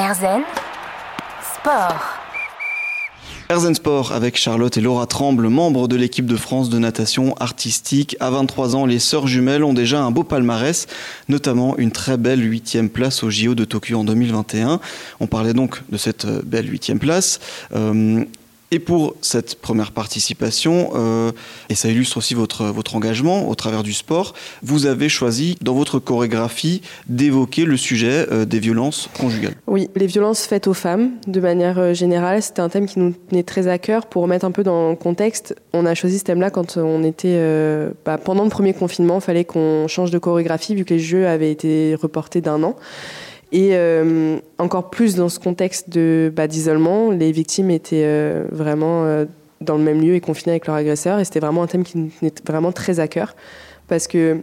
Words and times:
Erzen 0.00 0.44
Sport. 1.60 2.18
Erzen 3.50 3.74
Sport 3.74 4.12
avec 4.12 4.38
Charlotte 4.38 4.74
et 4.78 4.80
Laura 4.80 5.06
Tremble, 5.06 5.48
membres 5.48 5.88
de 5.88 5.96
l'équipe 5.96 6.24
de 6.24 6.36
France 6.36 6.70
de 6.70 6.78
natation 6.78 7.36
artistique. 7.36 8.16
À 8.18 8.30
23 8.30 8.76
ans, 8.76 8.86
les 8.86 8.98
sœurs 8.98 9.26
jumelles 9.26 9.62
ont 9.62 9.74
déjà 9.74 10.00
un 10.00 10.10
beau 10.10 10.24
palmarès, 10.24 10.86
notamment 11.28 11.76
une 11.76 11.92
très 11.92 12.16
belle 12.16 12.42
huitième 12.42 12.88
place 12.88 13.22
au 13.22 13.28
JO 13.28 13.54
de 13.54 13.66
Tokyo 13.66 13.98
en 13.98 14.04
2021. 14.04 14.80
On 15.20 15.26
parlait 15.26 15.52
donc 15.52 15.82
de 15.90 15.98
cette 15.98 16.26
belle 16.46 16.70
huitième 16.70 16.98
place. 16.98 17.38
Euh, 17.74 18.24
et 18.70 18.78
pour 18.78 19.14
cette 19.20 19.56
première 19.56 19.92
participation, 19.92 20.90
euh, 20.94 21.32
et 21.68 21.74
ça 21.74 21.88
illustre 21.88 22.18
aussi 22.18 22.34
votre, 22.34 22.66
votre 22.66 22.94
engagement 22.94 23.48
au 23.48 23.54
travers 23.54 23.82
du 23.82 23.92
sport, 23.92 24.34
vous 24.62 24.86
avez 24.86 25.08
choisi 25.08 25.56
dans 25.60 25.74
votre 25.74 25.98
chorégraphie 25.98 26.82
d'évoquer 27.08 27.64
le 27.64 27.76
sujet 27.76 28.26
euh, 28.30 28.44
des 28.44 28.60
violences 28.60 29.08
conjugales. 29.18 29.54
Oui, 29.66 29.88
les 29.96 30.06
violences 30.06 30.46
faites 30.46 30.66
aux 30.66 30.74
femmes, 30.74 31.10
de 31.26 31.40
manière 31.40 31.78
euh, 31.78 31.94
générale, 31.94 32.42
c'était 32.42 32.60
un 32.60 32.68
thème 32.68 32.86
qui 32.86 32.98
nous 32.98 33.12
tenait 33.28 33.42
très 33.42 33.66
à 33.66 33.78
cœur. 33.78 34.06
Pour 34.06 34.22
remettre 34.22 34.44
un 34.44 34.52
peu 34.52 34.62
dans 34.62 34.90
le 34.90 34.96
contexte, 34.96 35.56
on 35.72 35.86
a 35.86 35.94
choisi 35.94 36.18
ce 36.18 36.24
thème-là 36.24 36.50
quand 36.50 36.76
on 36.76 37.02
était... 37.02 37.28
Euh, 37.34 37.90
bah, 38.04 38.18
pendant 38.18 38.44
le 38.44 38.50
premier 38.50 38.72
confinement, 38.72 39.16
il 39.16 39.22
fallait 39.22 39.44
qu'on 39.44 39.88
change 39.88 40.10
de 40.10 40.18
chorégraphie 40.18 40.74
vu 40.74 40.84
que 40.84 40.94
les 40.94 41.00
jeux 41.00 41.26
avaient 41.26 41.50
été 41.50 41.96
reportés 42.00 42.40
d'un 42.40 42.62
an. 42.62 42.76
Et 43.52 43.70
euh, 43.72 44.38
encore 44.58 44.90
plus 44.90 45.16
dans 45.16 45.28
ce 45.28 45.40
contexte 45.40 45.90
de 45.90 46.32
bah, 46.34 46.46
d'isolement, 46.46 47.10
les 47.10 47.32
victimes 47.32 47.70
étaient 47.70 48.04
euh, 48.04 48.44
vraiment 48.52 49.04
euh, 49.04 49.24
dans 49.60 49.76
le 49.76 49.82
même 49.82 50.00
lieu 50.00 50.14
et 50.14 50.20
confinées 50.20 50.52
avec 50.52 50.66
leur 50.66 50.76
agresseur. 50.76 51.18
Et 51.18 51.24
c'était 51.24 51.40
vraiment 51.40 51.62
un 51.64 51.66
thème 51.66 51.82
qui 51.82 51.98
nous 51.98 52.10
tenait 52.20 52.32
vraiment 52.46 52.70
très 52.70 53.00
à 53.00 53.08
cœur 53.08 53.34
parce 53.88 54.06
que 54.06 54.38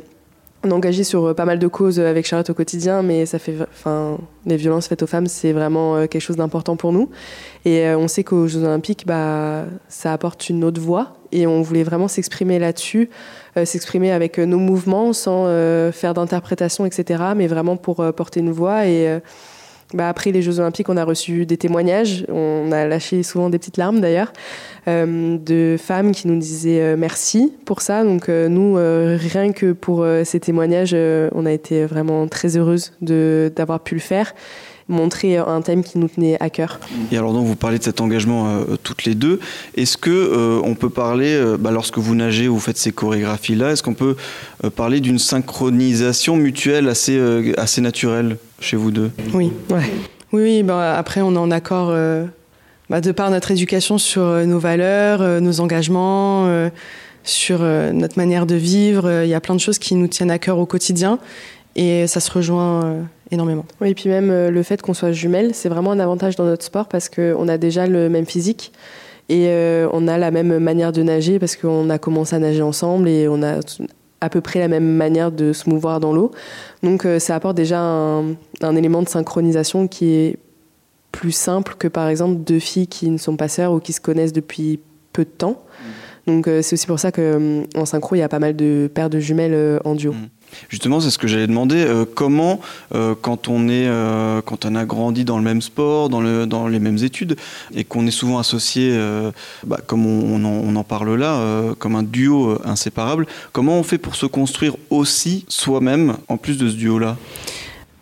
on 0.63 0.71
est 0.71 0.73
engagé 0.73 1.03
sur 1.03 1.35
pas 1.35 1.45
mal 1.45 1.59
de 1.59 1.67
causes 1.67 1.99
avec 1.99 2.25
Charlotte 2.25 2.49
au 2.49 2.53
quotidien, 2.55 3.03
mais 3.03 3.27
ça 3.27 3.37
fait, 3.37 3.55
enfin, 3.61 4.17
les 4.47 4.57
violences 4.57 4.87
faites 4.87 5.03
aux 5.03 5.07
femmes, 5.07 5.27
c'est 5.27 5.53
vraiment 5.53 6.07
quelque 6.07 6.19
chose 6.19 6.35
d'important 6.35 6.75
pour 6.75 6.91
nous. 6.91 7.09
Et 7.63 7.87
on 7.89 8.07
sait 8.07 8.23
qu'aux 8.23 8.47
Jeux 8.47 8.63
Olympiques, 8.63 9.05
bah, 9.05 9.65
ça 9.87 10.11
apporte 10.11 10.49
une 10.49 10.63
autre 10.63 10.81
voix, 10.81 11.16
et 11.31 11.47
on 11.47 11.61
voulait 11.61 11.83
vraiment 11.83 12.07
s'exprimer 12.07 12.59
là-dessus, 12.59 13.09
s'exprimer 13.63 14.11
avec 14.11 14.37
nos 14.37 14.59
mouvements 14.59 15.13
sans 15.13 15.45
faire 15.91 16.13
d'interprétation, 16.13 16.85
etc., 16.85 17.23
mais 17.35 17.47
vraiment 17.47 17.77
pour 17.77 18.03
porter 18.13 18.39
une 18.39 18.51
voix. 18.51 18.85
Et 18.85 19.19
bah, 19.93 20.09
après 20.09 20.31
les 20.31 20.41
Jeux 20.41 20.59
Olympiques, 20.59 20.89
on 20.89 20.97
a 20.97 21.05
reçu 21.05 21.45
des 21.45 21.55
témoignages, 21.55 22.25
on 22.27 22.71
a 22.73 22.85
lâché 22.85 23.23
souvent 23.23 23.49
des 23.49 23.57
petites 23.57 23.77
larmes 23.77 24.01
d'ailleurs, 24.01 24.33
euh, 24.89 25.37
de 25.37 25.77
femmes 25.79 26.11
qui 26.11 26.27
nous 26.27 26.37
disaient 26.37 26.81
euh, 26.81 26.95
merci 26.97 27.53
pour 27.63 27.79
ça. 27.79 28.03
Donc 28.03 28.27
euh, 28.27 28.49
nous, 28.49 28.75
rien 28.75 29.53
que 29.53 29.71
pour 29.71 30.05
ces 30.25 30.39
témoignages, 30.39 30.93
on 30.93 31.45
a 31.45 31.51
été 31.51 31.85
vraiment 31.85 32.27
très 32.27 32.57
heureuses 32.57 32.91
d'avoir 33.01 33.79
pu 33.79 33.95
le 33.95 34.01
faire 34.01 34.33
montrer 34.89 35.37
un 35.37 35.61
thème 35.61 35.83
qui 35.83 35.97
nous 35.97 36.07
tenait 36.07 36.37
à 36.41 36.49
cœur. 36.49 36.79
Et 37.11 37.17
alors 37.17 37.33
donc 37.33 37.45
vous 37.45 37.55
parlez 37.55 37.77
de 37.77 37.83
cet 37.83 37.99
engagement 38.01 38.47
euh, 38.47 38.75
toutes 38.81 39.03
les 39.03 39.15
deux. 39.15 39.39
Est-ce 39.75 39.97
que 39.97 40.09
euh, 40.09 40.61
on 40.63 40.75
peut 40.75 40.89
parler, 40.89 41.33
euh, 41.33 41.57
bah, 41.57 41.71
lorsque 41.71 41.97
vous 41.97 42.15
nagez 42.15 42.47
ou 42.47 42.55
vous 42.55 42.59
faites 42.59 42.77
ces 42.77 42.91
chorégraphies-là, 42.91 43.71
est-ce 43.71 43.83
qu'on 43.83 43.93
peut 43.93 44.15
parler 44.75 44.99
d'une 45.01 45.19
synchronisation 45.19 46.37
mutuelle 46.37 46.87
assez, 46.87 47.19
assez 47.57 47.81
naturelle 47.81 48.37
chez 48.59 48.77
vous 48.77 48.91
deux? 48.91 49.11
Oui, 49.33 49.51
ouais. 49.69 49.83
oui, 50.31 50.41
oui 50.41 50.63
bah, 50.63 50.97
après 50.97 51.21
on 51.21 51.33
est 51.33 51.39
en 51.39 51.51
accord 51.51 51.93
bah, 52.89 53.01
de 53.01 53.11
par 53.11 53.29
notre 53.29 53.51
éducation 53.51 53.97
sur 53.97 54.23
nos 54.45 54.59
valeurs, 54.59 55.41
nos 55.41 55.59
engagements 55.59 56.69
sur 57.23 57.59
notre 57.59 58.17
manière 58.17 58.45
de 58.45 58.55
vivre. 58.55 59.23
Il 59.23 59.29
y 59.29 59.33
a 59.33 59.41
plein 59.41 59.55
de 59.55 59.59
choses 59.59 59.79
qui 59.79 59.95
nous 59.95 60.07
tiennent 60.07 60.31
à 60.31 60.39
cœur 60.39 60.57
au 60.57 60.65
quotidien 60.65 61.19
et 61.77 62.07
ça 62.07 62.19
se 62.19 62.31
rejoint 62.31 63.07
énormément. 63.31 63.65
Oui, 63.81 63.91
et 63.91 63.95
puis 63.95 64.09
même 64.09 64.31
euh, 64.31 64.49
le 64.49 64.63
fait 64.63 64.81
qu'on 64.81 64.93
soit 64.93 65.11
jumelles, 65.11 65.53
c'est 65.53 65.69
vraiment 65.69 65.91
un 65.91 65.99
avantage 65.99 66.35
dans 66.35 66.45
notre 66.45 66.65
sport 66.65 66.87
parce 66.87 67.07
qu'on 67.07 67.47
a 67.47 67.57
déjà 67.57 67.87
le 67.87 68.09
même 68.09 68.25
physique 68.25 68.73
et 69.29 69.47
euh, 69.49 69.87
on 69.93 70.07
a 70.07 70.17
la 70.17 70.31
même 70.31 70.57
manière 70.59 70.91
de 70.91 71.03
nager 71.03 71.39
parce 71.39 71.55
qu'on 71.55 71.89
a 71.89 71.97
commencé 71.97 72.35
à 72.35 72.39
nager 72.39 72.61
ensemble 72.61 73.07
et 73.07 73.27
on 73.27 73.43
a 73.43 73.59
à 74.21 74.29
peu 74.29 74.41
près 74.41 74.59
la 74.59 74.67
même 74.67 74.87
manière 74.87 75.31
de 75.31 75.53
se 75.53 75.69
mouvoir 75.69 75.99
dans 75.99 76.13
l'eau. 76.13 76.31
Donc 76.81 77.05
euh, 77.05 77.19
ça 77.19 77.35
apporte 77.35 77.55
déjà 77.55 77.79
un, 77.79 78.29
un, 78.61 78.75
élément 78.75 79.03
de 79.03 79.09
synchronisation 79.09 79.87
qui 79.87 80.09
est 80.09 80.37
plus 81.11 81.31
simple 81.31 81.75
que 81.77 81.87
par 81.87 82.07
exemple 82.07 82.37
deux 82.37 82.59
filles 82.59 82.87
qui 82.87 83.09
ne 83.09 83.17
sont 83.17 83.37
pas 83.37 83.47
sœurs 83.47 83.73
ou 83.73 83.79
qui 83.79 83.93
se 83.93 84.01
connaissent 84.01 84.33
depuis 84.33 84.79
peu 85.13 85.25
de 85.25 85.29
temps. 85.29 85.63
Mmh. 86.27 86.31
Donc 86.31 86.45
c'est 86.61 86.73
aussi 86.73 86.87
pour 86.87 86.99
ça 86.99 87.13
qu'en 87.13 87.85
synchro, 87.85 88.15
il 88.15 88.19
y 88.19 88.21
a 88.21 88.27
pas 88.27 88.39
mal 88.39 88.53
de 88.53 88.89
paires 88.93 89.09
de 89.09 89.19
jumelles 89.19 89.79
en 89.85 89.95
duo. 89.95 90.11
Mmh. 90.11 90.27
Justement, 90.69 90.99
c'est 90.99 91.09
ce 91.09 91.17
que 91.17 91.27
j'allais 91.27 91.47
demander. 91.47 91.77
Euh, 91.77 92.05
comment, 92.05 92.59
euh, 92.93 93.15
quand 93.19 93.47
on 93.47 93.67
est, 93.69 93.87
euh, 93.87 94.41
quand 94.41 94.65
on 94.65 94.75
a 94.75 94.85
grandi 94.85 95.23
dans 95.25 95.37
le 95.37 95.43
même 95.43 95.61
sport, 95.61 96.09
dans, 96.09 96.21
le, 96.21 96.45
dans 96.45 96.67
les 96.67 96.79
mêmes 96.79 96.97
études, 96.97 97.35
et 97.73 97.83
qu'on 97.83 98.05
est 98.07 98.11
souvent 98.11 98.39
associé, 98.39 98.97
bah, 99.65 99.79
comme 99.85 100.05
on, 100.05 100.43
en, 100.43 100.49
on, 100.49 100.75
en, 100.75 100.83
parle 100.83 101.15
là, 101.15 101.73
comme 101.79 101.95
un 101.95 102.03
duo 102.03 102.57
inséparable, 102.65 103.27
comment 103.51 103.79
on 103.79 103.83
fait 103.83 103.97
pour 103.97 104.15
se 104.15 104.25
construire 104.25 104.75
aussi 104.89 105.45
soi-même 105.47 106.17
en 106.27 106.37
plus 106.37 106.57
de 106.57 106.69
ce 106.69 106.75
duo-là? 106.75 107.17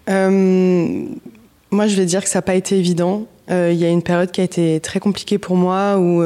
Moi, 0.08 1.88
je 1.88 1.96
vais 1.96 2.06
dire 2.06 2.24
que 2.24 2.30
ça 2.30 2.40
n'a 2.40 2.44
pas 2.44 2.56
été 2.56 2.78
évident. 2.78 3.26
Il 3.50 3.74
y 3.74 3.86
a 3.86 3.90
une 3.90 4.04
période 4.04 4.32
qui 4.32 4.42
a 4.42 4.44
été 4.44 4.80
très 4.80 5.00
compliquée 5.00 5.38
pour 5.38 5.56
moi 5.56 5.98
où 5.98 6.24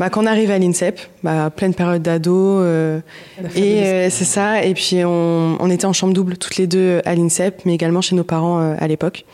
bah, 0.00 0.08
quand 0.08 0.24
on 0.24 0.26
arrive 0.26 0.50
à 0.50 0.58
l'INSEP, 0.58 0.98
bah, 1.22 1.50
pleine 1.54 1.74
période 1.74 2.00
d'ado, 2.00 2.34
euh, 2.34 3.00
et 3.54 3.82
euh, 3.82 4.08
c'est 4.08 4.24
ça. 4.24 4.64
Et 4.64 4.72
puis 4.72 5.04
on, 5.04 5.58
on, 5.60 5.70
était 5.70 5.84
en 5.84 5.92
chambre 5.92 6.14
double 6.14 6.38
toutes 6.38 6.56
les 6.56 6.66
deux 6.66 7.02
à 7.04 7.14
l'INSEP, 7.14 7.66
mais 7.66 7.74
également 7.74 8.00
chez 8.00 8.16
nos 8.16 8.24
parents 8.24 8.62
euh, 8.62 8.74
à 8.78 8.88
l'époque. 8.88 9.26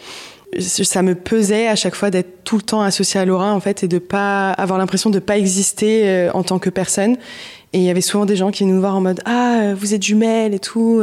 Ça 0.58 1.02
me 1.02 1.14
pesait 1.14 1.68
à 1.68 1.76
chaque 1.76 1.94
fois 1.94 2.10
d'être 2.10 2.42
tout 2.42 2.56
le 2.56 2.62
temps 2.62 2.82
associée 2.82 3.20
à 3.20 3.24
Laura 3.24 3.52
en 3.52 3.60
fait 3.60 3.84
et 3.84 3.88
de 3.88 3.98
pas 4.00 4.50
avoir 4.50 4.80
l'impression 4.80 5.08
de 5.08 5.20
pas 5.20 5.38
exister 5.38 6.08
euh, 6.08 6.30
en 6.34 6.42
tant 6.42 6.58
que 6.58 6.68
personne. 6.68 7.16
Et 7.72 7.78
il 7.78 7.84
y 7.84 7.90
avait 7.90 8.00
souvent 8.00 8.26
des 8.26 8.34
gens 8.34 8.50
qui 8.50 8.64
venaient 8.64 8.74
nous 8.74 8.80
voir 8.80 8.96
en 8.96 9.00
mode 9.00 9.20
ah 9.24 9.72
vous 9.76 9.94
êtes 9.94 10.02
jumelles 10.02 10.52
et 10.52 10.58
tout. 10.58 11.00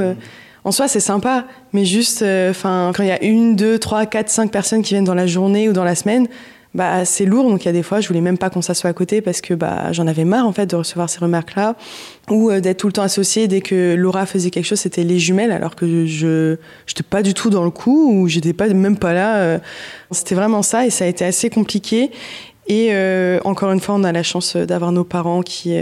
En 0.65 0.71
soi, 0.71 0.87
c'est 0.87 1.01
sympa, 1.01 1.45
mais 1.71 1.85
juste, 1.85 2.23
enfin, 2.49 2.91
quand 2.95 3.03
il 3.03 3.09
y 3.09 3.11
a 3.11 3.21
une, 3.21 3.55
deux, 3.55 3.79
trois, 3.79 4.05
quatre, 4.05 4.29
cinq 4.29 4.49
personnes 4.49 4.81
qui 4.81 4.93
viennent 4.93 5.03
dans 5.03 5.13
la 5.13 5.27
journée 5.27 5.67
ou 5.67 5.73
dans 5.73 5.83
la 5.83 5.93
semaine, 5.93 6.27
bah, 6.73 7.05
c'est 7.05 7.25
lourd. 7.25 7.49
Donc 7.49 7.63
il 7.63 7.65
y 7.67 7.69
a 7.69 7.73
des 7.73 7.83
fois, 7.83 8.01
je 8.01 8.07
voulais 8.07 8.21
même 8.21 8.37
pas 8.37 8.49
qu'on 8.49 8.61
s'assoie 8.61 8.89
à 8.89 8.93
côté 8.93 9.21
parce 9.21 9.41
que 9.41 9.53
bah, 9.53 9.91
j'en 9.91 10.07
avais 10.07 10.25
marre 10.25 10.47
en 10.47 10.53
fait 10.53 10.65
de 10.65 10.75
recevoir 10.75 11.09
ces 11.09 11.19
remarques-là 11.19 11.75
ou 12.29 12.49
euh, 12.49 12.59
d'être 12.59 12.77
tout 12.77 12.87
le 12.87 12.93
temps 12.93 13.03
associée. 13.03 13.47
Dès 13.47 13.61
que 13.61 13.95
Laura 13.95 14.25
faisait 14.25 14.49
quelque 14.49 14.65
chose, 14.65 14.79
c'était 14.79 15.03
les 15.03 15.19
jumelles, 15.19 15.51
alors 15.51 15.75
que 15.75 16.05
je 16.05 16.51
n'étais 16.87 17.03
pas 17.07 17.21
du 17.21 17.33
tout 17.33 17.49
dans 17.49 17.63
le 17.63 17.69
coup 17.69 18.11
ou 18.11 18.27
j'étais 18.27 18.53
pas 18.53 18.67
même 18.67 18.97
pas 18.97 19.13
là. 19.13 19.37
Euh. 19.37 19.59
C'était 20.11 20.35
vraiment 20.35 20.61
ça 20.61 20.85
et 20.85 20.89
ça 20.89 21.05
a 21.05 21.07
été 21.07 21.25
assez 21.25 21.49
compliqué. 21.49 22.11
Et 22.67 22.89
euh, 22.91 23.39
encore 23.43 23.71
une 23.71 23.79
fois, 23.79 23.95
on 23.95 24.03
a 24.03 24.11
la 24.11 24.23
chance 24.23 24.55
d'avoir 24.55 24.91
nos 24.91 25.03
parents 25.03 25.41
qui 25.41 25.75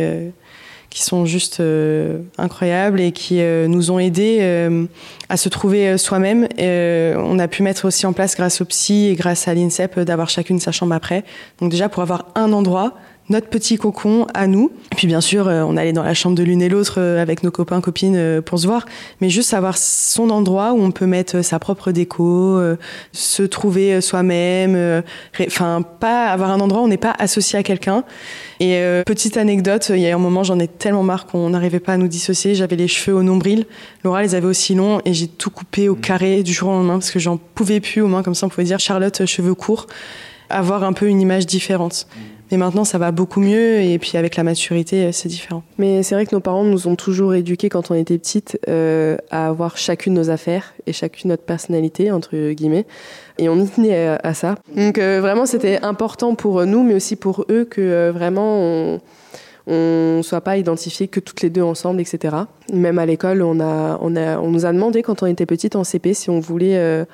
qui 0.91 1.03
sont 1.03 1.25
juste 1.25 1.62
euh, 1.62 2.19
incroyables 2.38 3.00
et 3.00 3.13
qui 3.13 3.41
euh, 3.41 3.68
nous 3.68 3.91
ont 3.91 3.97
aidés 3.97 4.40
euh, 4.41 4.85
à 5.29 5.38
se 5.38 5.47
trouver 5.47 5.97
soi-même. 5.97 6.47
on 6.59 7.40
a 7.40 7.47
pu 7.47 7.63
mettre 7.63 7.85
aussi 7.85 8.06
en 8.06 8.13
place, 8.13 8.35
grâce 8.35 8.59
au 8.62 8.66
psy 8.66 9.07
et 9.07 9.16
grâce 9.16 9.47
à 9.47 9.53
l'INSEP, 9.53 10.01
d'avoir 10.01 10.30
chacune 10.30 10.59
sa 10.59 10.74
chambre 10.74 10.94
après. 10.94 11.24
Donc 11.59 11.72
déjà 11.72 11.88
pour 11.88 12.03
avoir 12.03 12.25
un 12.35 12.51
endroit 12.51 12.94
notre 13.30 13.48
petit 13.48 13.78
cocon 13.78 14.28
à 14.34 14.48
nous. 14.48 14.72
Et 14.92 14.96
puis 14.96 15.08
bien 15.08 15.22
sûr, 15.22 15.48
euh, 15.48 15.64
on 15.64 15.78
allait 15.78 15.94
dans 15.94 16.04
la 16.04 16.14
chambre 16.14 16.36
de 16.36 16.44
l'une 16.44 16.62
et 16.62 16.70
l'autre 16.70 16.96
euh, 16.98 17.22
avec 17.22 17.44
nos 17.44 17.52
copains, 17.52 17.82
copines 17.82 18.16
euh, 18.16 18.42
pour 18.42 18.59
se 18.59 18.68
voir. 18.68 18.86
Mais 19.22 19.30
juste 19.30 19.54
avoir 19.54 19.78
son 19.78 20.30
endroit 20.30 20.74
où 20.74 20.82
on 20.82 20.92
peut 20.92 21.06
mettre 21.06 21.42
sa 21.42 21.60
propre 21.60 21.92
déco, 21.92 22.60
se 23.12 23.44
trouver 23.44 24.02
soi-même. 24.02 25.04
Enfin, 25.40 25.81
pas 25.81 26.28
avoir 26.28 26.52
un 26.52 26.60
endroit 26.60 26.81
où 26.81 26.86
on 26.86 26.88
n'est 26.88 26.98
pas 26.98 27.16
associé 27.18 27.58
à 27.58 27.64
quelqu'un. 27.64 28.04
Et 28.60 28.81
petite 29.06 29.38
anecdote, 29.38 29.92
il 29.94 30.00
y 30.00 30.10
a 30.10 30.16
un 30.16 30.20
moment, 30.20 30.44
j'en 30.44 30.60
ai 30.60 30.68
tellement 30.68 31.04
marre 31.04 31.26
qu'on 31.26 31.50
n'arrivait 31.50 31.80
pas 31.80 31.94
à 31.94 31.98
nous 31.98 32.08
dissocier. 32.08 32.56
J'avais 32.56 32.76
les 32.76 32.88
cheveux 32.88 33.16
au 33.16 33.24
nombril. 33.24 33.66
Laura 34.04 34.22
les 34.22 34.36
avait 34.36 34.48
aussi 34.48 34.76
longs 34.76 35.00
et 35.06 35.14
j'ai 35.14 35.28
tout 35.28 35.50
coupé 35.50 35.90
au 35.90 35.96
carré 35.96 36.44
du 36.44 36.54
jour 36.54 36.70
au 36.70 36.74
lendemain 36.74 36.94
parce 36.94 37.12
que 37.12 37.20
j'en 37.20 37.38
pouvais 37.38 37.80
plus. 37.80 38.02
Au 38.02 38.08
moins, 38.08 38.24
comme 38.24 38.36
ça, 38.36 38.46
on 38.46 38.50
pouvait 38.50 38.64
dire 38.64 38.80
Charlotte, 38.80 39.26
cheveux 39.26 39.56
courts. 39.56 39.88
Avoir 40.50 40.84
un 40.84 40.94
peu 40.94 41.07
une 41.07 41.22
image 41.22 41.45
différente. 41.45 42.07
Mais 42.51 42.57
maintenant, 42.57 42.83
ça 42.83 42.98
va 42.98 43.12
beaucoup 43.12 43.39
mieux 43.39 43.80
et 43.80 43.98
puis 43.98 44.18
avec 44.18 44.36
la 44.36 44.44
maturité, 44.44 45.12
c'est 45.13 45.30
différent. 45.30 45.63
Mais 45.77 46.03
c'est 46.03 46.15
vrai 46.15 46.25
que 46.25 46.36
nos 46.36 46.42
parents 46.42 46.65
nous 46.65 46.88
ont 46.88 46.98
toujours 46.98 47.33
éduqués 47.33 47.69
quand 47.69 47.92
on 47.92 47.95
était 47.95 48.18
petites 48.18 48.59
euh, 48.68 49.15
à 49.30 49.48
avoir 49.48 49.77
chacune 49.77 50.13
nos 50.13 50.30
affaires 50.30 50.74
et 50.86 50.92
chacune 50.92 51.30
notre 51.30 51.44
personnalité, 51.44 52.12
entre 52.12 52.51
guillemets. 52.51 52.86
Et 53.38 53.48
on 53.48 53.56
y 53.56 53.69
tenait 53.69 54.18
à, 54.21 54.33
ça. 54.33 54.56
Donc 54.75 54.98
euh, 54.98 55.21
vraiment, 55.21 55.45
c'était 55.45 55.81
important 55.81 56.36
pour 56.36 56.65
nous, 56.65 56.83
mais 56.83 56.94
aussi 56.94 57.15
pour 57.15 57.45
eux, 57.50 57.63
que 57.63 57.81
euh, 57.81 58.12
vraiment 58.12 58.57
on 58.59 59.00
on 59.68 60.21
soit 60.24 60.42
pas 60.42 60.57
identifiés 60.57 61.07
que 61.07 61.19
toutes 61.19 61.42
les 61.42 61.51
deux 61.51 61.62
ensemble, 61.62 62.01
etc. 62.01 62.36
Même 62.74 62.97
à 62.97 63.06
l'école, 63.06 63.44
on, 63.44 63.59
a, 63.59 63.97
on, 64.01 64.15
a, 64.15 64.39
on 64.39 64.50
nous 64.50 64.65
a 64.65 64.74
demandé 64.74 65.04
quand 65.04 65.21
on 65.21 65.27
était 65.27 65.45
petite 65.45 65.75
en 65.75 65.83
CP 65.83 66.15
si 66.15 66.31
on 66.31 66.39
voulait 66.39 67.06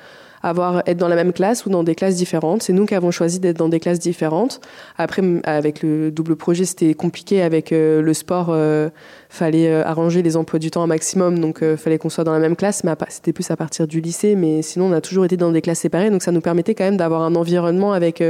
avoir 0.42 0.82
être 0.86 0.96
dans 0.96 1.08
la 1.08 1.16
même 1.16 1.32
classe 1.32 1.66
ou 1.66 1.70
dans 1.70 1.82
des 1.82 1.94
classes 1.94 2.16
différentes. 2.16 2.62
C'est 2.62 2.72
nous 2.72 2.86
qui 2.86 2.94
avons 2.94 3.10
choisi 3.10 3.40
d'être 3.40 3.56
dans 3.56 3.68
des 3.68 3.80
classes 3.80 3.98
différentes. 3.98 4.60
Après, 4.96 5.22
avec 5.44 5.82
le 5.82 6.10
double 6.10 6.36
projet, 6.36 6.64
c'était 6.64 6.94
compliqué 6.94 7.42
avec 7.42 7.72
euh, 7.72 8.00
le 8.02 8.14
sport. 8.14 8.48
Euh, 8.50 8.88
fallait 9.30 9.68
euh, 9.68 9.84
arranger 9.84 10.22
les 10.22 10.38
emplois 10.38 10.58
du 10.58 10.70
temps 10.70 10.82
un 10.82 10.86
maximum, 10.86 11.38
donc 11.38 11.62
fallait 11.76 11.98
qu'on 11.98 12.08
soit 12.08 12.24
dans 12.24 12.32
la 12.32 12.38
même 12.38 12.56
classe. 12.56 12.82
Mais 12.84 12.92
c'était 13.08 13.32
plus 13.32 13.50
à 13.50 13.56
partir 13.56 13.86
du 13.86 14.00
lycée. 14.00 14.36
Mais 14.36 14.62
sinon, 14.62 14.86
on 14.86 14.92
a 14.92 15.00
toujours 15.00 15.24
été 15.24 15.36
dans 15.36 15.52
des 15.52 15.60
classes 15.60 15.80
séparées, 15.80 16.10
donc 16.10 16.22
ça 16.22 16.32
nous 16.32 16.40
permettait 16.40 16.74
quand 16.74 16.84
même 16.84 16.96
d'avoir 16.96 17.22
un 17.22 17.34
environnement 17.34 17.92
avec 17.92 18.22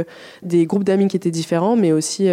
des 0.43 0.65
groupes 0.65 0.83
d'amis 0.83 1.07
qui 1.07 1.15
étaient 1.15 1.31
différents, 1.31 1.75
mais 1.75 1.91
aussi 1.91 2.27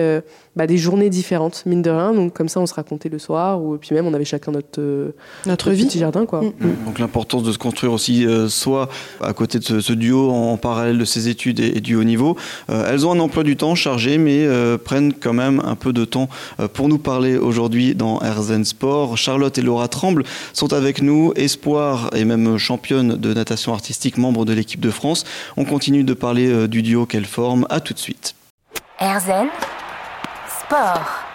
bah, 0.56 0.66
des 0.66 0.78
journées 0.78 1.10
différentes, 1.10 1.64
mine 1.66 1.82
de 1.82 1.90
rien. 1.90 2.12
Donc 2.12 2.32
comme 2.32 2.48
ça, 2.48 2.60
on 2.60 2.66
se 2.66 2.74
racontait 2.74 3.08
le 3.08 3.18
soir, 3.18 3.62
ou 3.62 3.76
puis 3.76 3.94
même 3.94 4.06
on 4.06 4.14
avait 4.14 4.24
chacun 4.24 4.52
notre 4.52 5.12
notre, 5.46 5.70
vie. 5.70 5.86
petit 5.86 5.98
jardin, 5.98 6.26
quoi. 6.26 6.42
Mm. 6.42 6.52
Donc 6.86 6.98
l'importance 6.98 7.44
de 7.44 7.52
se 7.52 7.58
construire 7.58 7.92
aussi, 7.92 8.26
soit 8.48 8.88
à 9.20 9.32
côté 9.32 9.58
de 9.58 9.64
ce, 9.66 9.92
duo 9.92 10.30
en, 10.30 10.56
parallèle 10.56 10.98
de 10.98 11.04
ses 11.04 11.28
études 11.28 11.60
et, 11.60 11.80
du 11.80 11.96
haut 11.96 12.04
niveau. 12.04 12.36
Euh, 12.70 12.90
elles 12.90 13.06
ont 13.06 13.12
un 13.12 13.20
emploi 13.20 13.42
du 13.42 13.56
temps 13.56 13.74
chargé, 13.74 14.18
mais 14.18 14.44
euh, 14.46 14.78
prennent 14.78 15.12
quand 15.12 15.32
même 15.32 15.60
un 15.64 15.74
peu 15.74 15.92
de 15.92 16.04
temps 16.04 16.28
euh, 16.60 16.68
pour 16.68 16.88
nous 16.88 16.98
parler 16.98 17.36
aujourd'hui 17.36 17.94
dans 17.94 18.20
Herzen 18.20 18.64
Sport. 18.64 19.16
Charlotte 19.16 19.56
et 19.58 19.62
Laura 19.62 19.88
Tremble 19.88 20.24
sont 20.52 20.72
avec 20.72 21.02
nous, 21.02 21.32
espoir 21.36 22.10
et 22.14 22.24
même 22.24 22.58
championne 22.58 23.16
de 23.16 23.34
natation 23.34 23.72
artistique, 23.72 24.18
membre 24.18 24.44
de 24.44 24.52
l'équipe 24.52 24.80
de 24.80 24.90
France. 24.90 25.24
On 25.56 25.64
continue 25.64 26.04
de 26.04 26.14
parler 26.14 26.68
du 26.68 26.82
duo 26.82 27.06
qu'elles 27.06 27.26
forment. 27.26 27.66
À 27.70 27.80
tout 27.80 27.94
de 27.94 27.98
suite. 27.98 28.34
Herzen 28.98 29.48
Sport. 30.48 31.25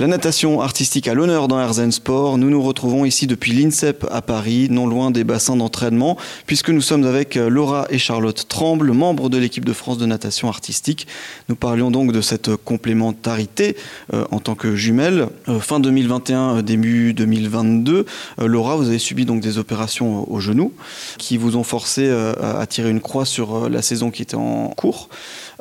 La 0.00 0.06
natation 0.06 0.62
artistique 0.62 1.08
à 1.08 1.12
l'honneur 1.12 1.46
dans 1.46 1.60
Herzen 1.60 1.92
Sport. 1.92 2.38
Nous 2.38 2.48
nous 2.48 2.62
retrouvons 2.62 3.04
ici 3.04 3.26
depuis 3.26 3.52
l'INSEP 3.52 4.06
à 4.10 4.22
Paris, 4.22 4.68
non 4.70 4.86
loin 4.86 5.10
des 5.10 5.24
bassins 5.24 5.56
d'entraînement, 5.56 6.16
puisque 6.46 6.70
nous 6.70 6.80
sommes 6.80 7.04
avec 7.04 7.36
euh, 7.36 7.50
Laura 7.50 7.86
et 7.90 7.98
Charlotte 7.98 8.48
Tremble, 8.48 8.92
membres 8.92 9.28
de 9.28 9.36
l'équipe 9.36 9.66
de 9.66 9.74
France 9.74 9.98
de 9.98 10.06
natation 10.06 10.48
artistique. 10.48 11.06
Nous 11.50 11.54
parlions 11.54 11.90
donc 11.90 12.12
de 12.12 12.22
cette 12.22 12.56
complémentarité 12.56 13.76
euh, 14.14 14.24
en 14.30 14.38
tant 14.38 14.54
que 14.54 14.74
jumelles. 14.74 15.28
Euh, 15.50 15.60
fin 15.60 15.80
2021, 15.80 16.62
début 16.62 17.12
2022, 17.12 18.06
Laura, 18.38 18.76
vous 18.76 18.88
avez 18.88 18.98
subi 18.98 19.26
donc 19.26 19.42
des 19.42 19.58
opérations 19.58 20.32
au 20.32 20.40
genou 20.40 20.72
qui 21.18 21.36
vous 21.36 21.56
ont 21.56 21.62
forcé 21.62 22.10
à 22.10 22.66
tirer 22.66 22.88
une 22.88 23.02
croix 23.02 23.26
sur 23.26 23.68
la 23.68 23.82
saison 23.82 24.10
qui 24.10 24.22
était 24.22 24.36
en 24.36 24.68
cours. 24.68 25.10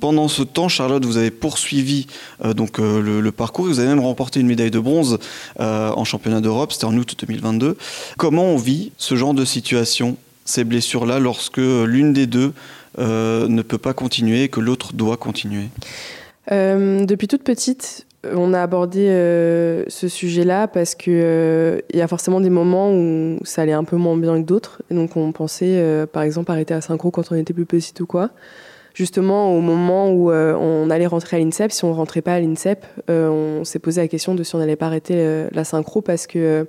Pendant 0.01 0.27
ce 0.27 0.43
temps, 0.43 0.69
Charlotte, 0.69 1.03
vous 1.05 1.17
avez 1.17 1.31
poursuivi 1.31 2.07
donc 2.55 2.77
le, 2.77 3.19
le 3.21 3.31
parcours. 3.31 3.65
Vous 3.65 3.79
avez 3.79 3.89
même 3.89 3.99
remporté 3.99 4.39
une 4.39 4.47
médaille 4.47 4.71
de 4.71 4.79
bronze 4.79 5.19
euh, 5.59 5.91
en 5.91 6.03
championnat 6.03 6.41
d'Europe, 6.41 6.71
c'était 6.71 6.85
en 6.85 6.95
août 6.97 7.15
2022. 7.19 7.77
Comment 8.17 8.45
on 8.45 8.57
vit 8.57 8.91
ce 8.97 9.15
genre 9.15 9.33
de 9.33 9.45
situation, 9.45 10.17
ces 10.45 10.63
blessures-là, 10.63 11.19
lorsque 11.19 11.57
l'une 11.57 12.13
des 12.13 12.27
deux 12.27 12.53
euh, 12.97 13.47
ne 13.47 13.61
peut 13.61 13.77
pas 13.77 13.93
continuer 13.93 14.43
et 14.43 14.49
que 14.49 14.59
l'autre 14.59 14.93
doit 14.93 15.17
continuer? 15.17 15.69
Euh, 16.51 17.05
Depuis 17.05 17.27
toute 17.27 17.43
petite, 17.43 18.05
on 18.33 18.53
a 18.53 18.61
abordé 18.61 19.05
ce 19.87 20.07
sujet-là 20.07 20.67
parce 20.67 20.95
il 21.05 21.81
y 21.93 22.01
a 22.01 22.07
forcément 22.07 22.41
des 22.41 22.49
moments 22.49 22.91
où 22.91 23.39
ça 23.43 23.61
allait 23.61 23.71
un 23.73 23.83
peu 23.83 23.95
moins 23.95 24.17
bien 24.17 24.41
que 24.41 24.45
d'autres. 24.45 24.81
Donc 24.91 25.15
on 25.15 25.31
pensait, 25.31 26.05
par 26.11 26.23
exemple, 26.23 26.51
arrêter 26.51 26.73
à 26.73 26.81
synchro 26.81 27.11
quand 27.11 27.31
on 27.31 27.35
était 27.35 27.53
plus 27.53 27.65
petit 27.65 27.93
ou 28.01 28.05
quoi 28.05 28.31
justement 28.93 29.55
au 29.55 29.61
moment 29.61 30.11
où 30.11 30.31
euh, 30.31 30.53
on 30.55 30.89
allait 30.89 31.07
rentrer 31.07 31.37
à 31.37 31.39
l'INSEP, 31.39 31.71
si 31.71 31.85
on 31.85 31.93
rentrait 31.93 32.21
pas 32.21 32.33
à 32.33 32.39
l'INSEP, 32.39 32.85
euh, 33.09 33.29
on 33.29 33.63
s'est 33.63 33.79
posé 33.79 34.01
la 34.01 34.07
question 34.07 34.35
de 34.35 34.43
si 34.43 34.55
on 34.55 34.59
n'allait 34.59 34.75
pas 34.75 34.87
arrêter 34.87 35.15
euh, 35.17 35.47
la 35.51 35.63
synchro 35.63 36.01
parce 36.01 36.27
que 36.27 36.67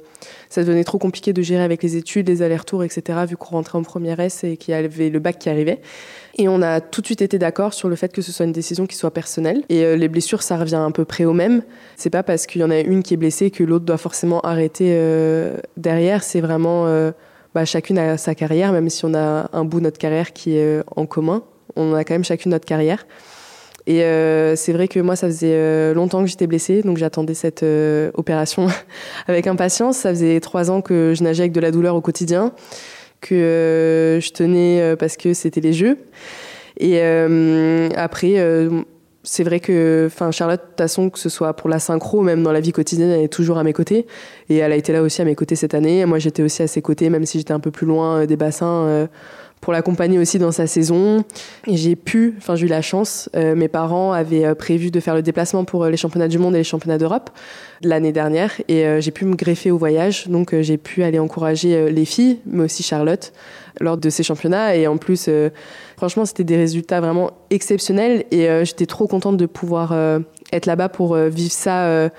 ça 0.49 0.63
devenait 0.63 0.85
trop 0.85 0.99
compliqué 0.99 1.33
de 1.33 1.43
gérer 1.43 1.63
avec 1.63 1.83
les 1.83 1.97
études, 1.97 2.29
les 2.29 2.43
allers-retours, 2.43 2.85
etc. 2.85 3.19
vu 3.29 3.37
qu'on 3.37 3.57
rentrait 3.57 3.79
en 3.79 3.83
première 3.83 4.21
S 4.21 4.45
et 4.45 4.57
qu'il 4.57 4.73
y 4.73 4.75
avait 4.75 5.11
le 5.11 5.19
bac 5.19 5.39
qui 5.39 5.49
arrivait. 5.49 5.81
Et 6.39 6.49
on 6.49 6.63
a 6.63 6.81
tout 6.81 7.01
de 7.01 7.07
suite 7.07 7.23
été 7.23 7.39
d'accord 7.39 7.75
sur 7.75 7.89
le 7.89 7.97
fait 7.97 8.13
que 8.13 8.23
ce 8.23 8.33
soit 8.33 8.47
une 8.47 8.53
décision 8.53 8.87
qui 8.87 8.97
soit 8.97 9.11
personnelle. 9.11 9.63
Et 9.69 9.97
les 9.97 10.09
blessures, 10.09 10.43
ça 10.43 10.57
revient 10.57 10.77
à 10.77 10.91
peu 10.93 11.05
près 11.05 11.25
au 11.25 11.33
même. 11.33 11.63
C'est 11.97 12.09
pas 12.11 12.23
parce 12.23 12.47
qu'il 12.47 12.61
y 12.61 12.65
en 12.65 12.71
a 12.71 12.79
une 12.79 13.03
qui 13.03 13.15
est 13.15 13.17
blessée 13.17 13.51
que 13.51 13.65
l'autre 13.65 13.85
doit 13.85 13.99
forcément 13.99 14.41
arrêter 14.41 14.97
derrière. 15.77 16.23
C'est 16.23 16.41
vraiment 16.41 16.87
bah, 17.55 17.65
chacune 17.65 17.99
a 17.99 18.17
sa 18.17 18.35
carrière, 18.35 18.73
même 18.73 18.89
si 18.89 19.05
on 19.05 19.13
a 19.13 19.51
un 19.53 19.65
bout 19.65 19.81
de 19.81 19.85
notre 19.85 19.99
carrière 19.99 20.33
qui 20.33 20.57
est 20.57 20.83
en 20.95 21.05
commun 21.05 21.43
on 21.77 21.95
a 21.95 22.05
quand 22.05 22.15
même 22.15 22.25
chacune 22.25 22.51
notre 22.51 22.67
carrière. 22.67 23.07
Et 23.87 24.03
euh, 24.05 24.57
c'est 24.57 24.73
vrai 24.73 24.89
que 24.89 25.01
moi, 25.01 25.17
ça 25.17 25.27
faisait 25.27 25.53
euh, 25.53 25.95
longtemps 25.95 26.23
que 26.23 26.29
j'étais 26.29 26.47
blessée, 26.47 26.83
donc 26.83 26.97
j'attendais 26.97 27.35
cette 27.35 27.63
euh, 27.63 28.11
opération 28.15 28.69
avec 29.27 29.47
impatience. 29.47 29.99
Ça 29.99 30.11
faisait 30.11 30.39
trois 30.41 30.71
ans 30.71 30.81
que 30.81 31.15
je 31.17 31.23
nageais 31.25 31.45
avec 31.45 31.53
de 31.53 31.61
la 31.61 31.71
douleur 31.71 31.97
au 31.97 32.01
quotidien, 32.01 32.53
que 33.21 34.19
je 34.23 34.31
tenais 34.31 34.97
parce 34.97 35.17
que 35.17 35.35
c'était 35.35 35.61
les 35.61 35.73
Jeux. 35.73 35.99
Et 36.79 37.03
après, 37.03 38.37
c'est 39.23 39.45
vrai 39.45 39.61
que 39.61 40.09
Charlotte 40.31 40.61
de 40.61 40.67
toute 40.67 40.79
façon 40.79 41.11
que 41.11 41.19
ce 41.19 41.29
soit 41.29 41.55
pour 41.55 41.69
la 41.69 41.79
synchro 41.79 42.23
même 42.23 42.43
dans 42.43 42.53
la 42.53 42.61
vie 42.61 42.73
quotidienne 42.73 43.11
elle 43.11 43.21
est 43.21 43.29
toujours 43.29 43.59
à 43.59 43.65
mes 43.65 43.75
côtés 43.75 44.07
et 44.49 44.57
elle 44.57 44.73
a 44.73 44.77
été 44.77 44.95
là 44.95 45.03
aussi 45.03 45.21
à 45.21 45.27
mes 45.27 45.35
côtés 45.35 45.57
cette 45.57 45.75
année 45.75 46.07
moi 46.07 46.19
j'étais 46.19 46.43
aussi 46.43 46.63
à 46.63 46.67
ses 46.67 46.81
côtés 46.81 47.11
même 47.11 47.27
si 47.27 47.37
j'étais 47.37 47.53
un 47.53 47.61
peu 47.61 47.71
plus 47.71 47.87
loin 47.87 48.25
des 48.25 48.37
bassins 48.37 49.09
pour 49.61 49.73
l'accompagner 49.73 50.19
aussi 50.19 50.39
dans 50.39 50.53
sa 50.53 50.67
saison. 50.67 51.25
J'ai 51.67 51.97
pu, 51.97 52.35
enfin 52.39 52.57
j'ai 52.57 52.67
eu 52.67 52.69
la 52.69 52.83
chance, 52.83 53.29
euh, 53.37 53.55
mes 53.55 53.69
parents 53.69 54.13
avaient 54.13 54.47
euh, 54.47 54.55
prévu 54.55 54.91
de 54.91 55.01
faire 55.01 55.15
le 55.15 55.23
déplacement 55.23 55.65
pour 55.65 55.85
euh, 55.85 55.91
les 55.91 55.97
championnats 55.97 56.29
du 56.29 56.39
monde 56.39 56.55
et 56.55 56.59
les 56.59 56.65
championnats 56.65 56.99
d'Europe 56.99 57.31
l'année 57.83 58.13
dernière 58.13 58.53
et 58.69 59.01
j'ai 59.01 59.11
pu 59.11 59.25
me 59.25 59.35
greffer 59.35 59.71
au 59.71 59.79
voyage. 59.79 60.29
Donc 60.29 60.55
j'ai 60.61 60.77
pu 60.77 61.03
aller 61.03 61.19
encourager 61.19 61.91
les 61.91 62.05
filles, 62.05 62.41
mais 62.45 62.65
aussi 62.65 62.83
Charlotte, 62.83 63.33
lors 63.81 63.97
de 63.97 64.11
ces 64.11 64.23
championnats. 64.23 64.77
Et 64.77 64.87
en 64.87 64.99
plus, 64.99 65.31
franchement, 65.97 66.27
c'était 66.27 66.45
des 66.45 66.59
résultats 66.59 67.01
vraiment 67.01 67.31
exceptionnels 67.49 68.27
et 68.31 68.51
j'étais 68.67 68.85
trop 68.85 69.07
contente 69.07 69.39
de 69.39 69.47
pouvoir 69.47 69.95
être 70.53 70.67
là-bas 70.67 70.91
pour 70.91 71.17
vivre 71.17 71.53
ça. 71.53 72.11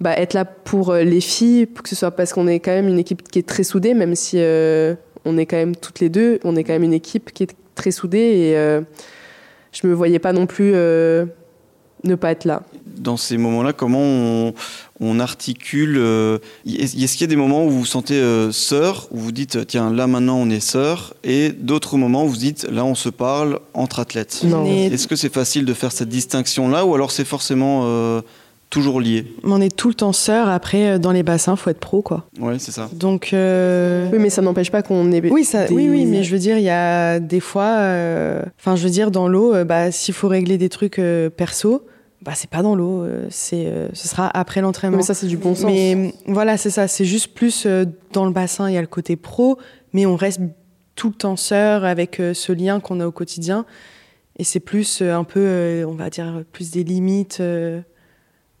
Bah, 0.00 0.12
être 0.18 0.34
là 0.34 0.44
pour 0.44 0.92
les 0.92 1.20
filles, 1.20 1.68
que 1.68 1.88
ce 1.88 1.94
soit 1.94 2.10
parce 2.10 2.32
qu'on 2.32 2.48
est 2.48 2.58
quand 2.58 2.72
même 2.72 2.88
une 2.88 2.98
équipe 2.98 3.22
qui 3.22 3.38
est 3.38 3.46
très 3.46 3.62
soudée, 3.62 3.94
même 3.94 4.16
si 4.16 4.38
on 5.26 5.36
est 5.36 5.44
quand 5.44 5.56
même 5.56 5.76
toutes 5.76 6.00
les 6.00 6.08
deux, 6.08 6.38
on 6.44 6.56
est 6.56 6.64
quand 6.64 6.72
même 6.72 6.84
une 6.84 6.94
équipe 6.94 7.32
qui 7.32 7.42
est 7.42 7.54
très 7.74 7.90
soudée 7.90 8.18
et 8.18 8.56
euh, 8.56 8.80
je 9.72 9.86
me 9.86 9.92
voyais 9.92 10.20
pas 10.20 10.32
non 10.32 10.46
plus 10.46 10.72
euh, 10.74 11.26
ne 12.04 12.14
pas 12.14 12.30
être 12.30 12.44
là. 12.44 12.62
Dans 12.86 13.16
ces 13.16 13.36
moments-là, 13.36 13.72
comment 13.72 14.52
on, 15.00 15.20
articule 15.20 15.96
euh, 15.98 16.38
Est-ce 16.64 17.12
qu'il 17.12 17.20
y 17.22 17.24
a 17.24 17.26
des 17.26 17.36
moments 17.36 17.66
où 17.66 17.70
vous 17.70 17.80
vous 17.80 17.86
sentez 17.86 18.22
sœur, 18.52 19.08
où 19.10 19.18
vous 19.18 19.32
dites 19.32 19.66
tiens 19.66 19.92
là 19.92 20.06
maintenant 20.06 20.38
on 20.38 20.48
est 20.48 20.60
sœur, 20.60 21.14
et 21.24 21.50
d'autres 21.50 21.98
moments 21.98 22.24
où 22.24 22.28
vous 22.28 22.36
dites 22.36 22.64
là 22.70 22.84
on 22.84 22.94
se 22.94 23.08
parle 23.08 23.58
entre 23.74 23.98
athlètes? 23.98 24.42
Est-ce 24.66 25.08
que 25.08 25.16
c'est 25.16 25.32
facile 25.32 25.66
de 25.66 25.74
faire 25.74 25.92
cette 25.92 26.08
distinction-là, 26.08 26.86
ou 26.86 26.94
alors 26.94 27.10
c'est 27.10 27.26
forcément 27.26 28.22
toujours 28.70 29.00
lié. 29.00 29.26
On 29.44 29.60
est 29.60 29.74
tout 29.74 29.88
le 29.88 29.94
temps 29.94 30.12
sœurs. 30.12 30.48
Après, 30.48 30.88
euh, 30.88 30.98
dans 30.98 31.12
les 31.12 31.22
bassins, 31.22 31.56
faut 31.56 31.70
être 31.70 31.80
pro, 31.80 32.02
quoi. 32.02 32.26
Ouais, 32.38 32.58
c'est 32.58 32.72
ça. 32.72 32.88
Donc. 32.92 33.30
Euh, 33.32 34.08
oui, 34.12 34.18
mais 34.20 34.30
ça 34.30 34.42
n'empêche 34.42 34.70
pas 34.70 34.82
qu'on 34.82 35.12
est. 35.12 35.30
Oui, 35.30 35.44
ça, 35.44 35.66
oui, 35.70 35.88
oui, 35.88 36.04
mais 36.06 36.22
je 36.22 36.32
veux 36.32 36.38
dire, 36.38 36.58
il 36.58 36.64
y 36.64 36.70
a 36.70 37.20
des 37.20 37.40
fois. 37.40 37.76
Euh, 37.78 38.42
enfin, 38.58 38.76
je 38.76 38.82
veux 38.84 38.90
dire, 38.90 39.10
dans 39.10 39.28
l'eau, 39.28 39.54
bah, 39.64 39.90
s'il 39.90 40.14
faut 40.14 40.28
régler 40.28 40.58
des 40.58 40.68
trucs 40.68 41.00
perso. 41.36 41.86
Bah, 42.22 42.32
c'est 42.34 42.50
pas 42.50 42.62
dans 42.62 42.74
l'eau, 42.74 43.06
c'est, 43.30 43.72
ce 43.92 44.08
sera 44.08 44.28
après 44.36 44.60
l'entraînement. 44.60 44.96
Mais 44.96 45.02
ça, 45.02 45.14
c'est 45.14 45.28
du 45.28 45.36
bon 45.36 45.54
sens. 45.54 45.66
Mais 45.66 46.12
voilà, 46.26 46.56
c'est 46.56 46.70
ça. 46.70 46.88
C'est 46.88 47.04
juste 47.04 47.34
plus 47.34 47.68
dans 48.12 48.24
le 48.24 48.32
bassin, 48.32 48.68
il 48.68 48.74
y 48.74 48.78
a 48.78 48.80
le 48.80 48.86
côté 48.88 49.14
pro, 49.14 49.58
mais 49.92 50.06
on 50.06 50.16
reste 50.16 50.40
tout 50.96 51.08
le 51.08 51.14
temps 51.14 51.36
sœurs 51.36 51.84
avec 51.84 52.20
ce 52.32 52.52
lien 52.52 52.80
qu'on 52.80 52.98
a 53.00 53.06
au 53.06 53.12
quotidien. 53.12 53.64
Et 54.38 54.44
c'est 54.44 54.60
plus 54.60 55.02
un 55.02 55.24
peu, 55.24 55.84
on 55.86 55.94
va 55.94 56.10
dire, 56.10 56.42
plus 56.52 56.72
des 56.72 56.82
limites 56.82 57.40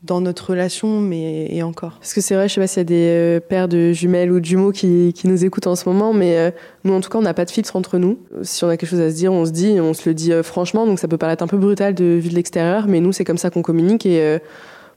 dans 0.02 0.20
notre 0.20 0.50
relation, 0.50 1.00
mais 1.00 1.48
et 1.50 1.62
encore. 1.62 1.96
Parce 1.98 2.14
que 2.14 2.20
c'est 2.20 2.34
vrai, 2.34 2.48
je 2.48 2.54
sais 2.54 2.60
pas 2.60 2.66
s'il 2.66 2.78
y 2.78 2.80
a 2.82 2.84
des 2.84 3.08
euh, 3.08 3.40
pères 3.40 3.66
de 3.68 3.92
jumelles 3.92 4.30
ou 4.30 4.40
de 4.40 4.44
jumeaux 4.44 4.70
qui, 4.70 5.12
qui, 5.14 5.26
nous 5.26 5.44
écoutent 5.44 5.66
en 5.66 5.74
ce 5.74 5.88
moment, 5.88 6.12
mais 6.12 6.36
euh, 6.36 6.50
nous, 6.84 6.92
en 6.92 7.00
tout 7.00 7.08
cas, 7.08 7.18
on 7.18 7.22
n'a 7.22 7.34
pas 7.34 7.44
de 7.44 7.50
filtre 7.50 7.76
entre 7.76 7.98
nous. 7.98 8.18
Si 8.42 8.64
on 8.64 8.68
a 8.68 8.76
quelque 8.76 8.88
chose 8.88 9.00
à 9.00 9.10
se 9.10 9.16
dire, 9.16 9.32
on 9.32 9.46
se 9.46 9.50
dit, 9.50 9.80
on 9.80 9.94
se 9.94 10.08
le 10.08 10.14
dit 10.14 10.32
euh, 10.32 10.42
franchement, 10.42 10.86
donc 10.86 10.98
ça 10.98 11.08
peut 11.08 11.18
paraître 11.18 11.42
un 11.42 11.46
peu 11.46 11.56
brutal 11.56 11.94
de 11.94 12.04
vu 12.04 12.28
de 12.28 12.34
l'extérieur, 12.34 12.86
mais 12.88 13.00
nous, 13.00 13.12
c'est 13.12 13.24
comme 13.24 13.38
ça 13.38 13.50
qu'on 13.50 13.62
communique 13.62 14.06
et 14.06 14.38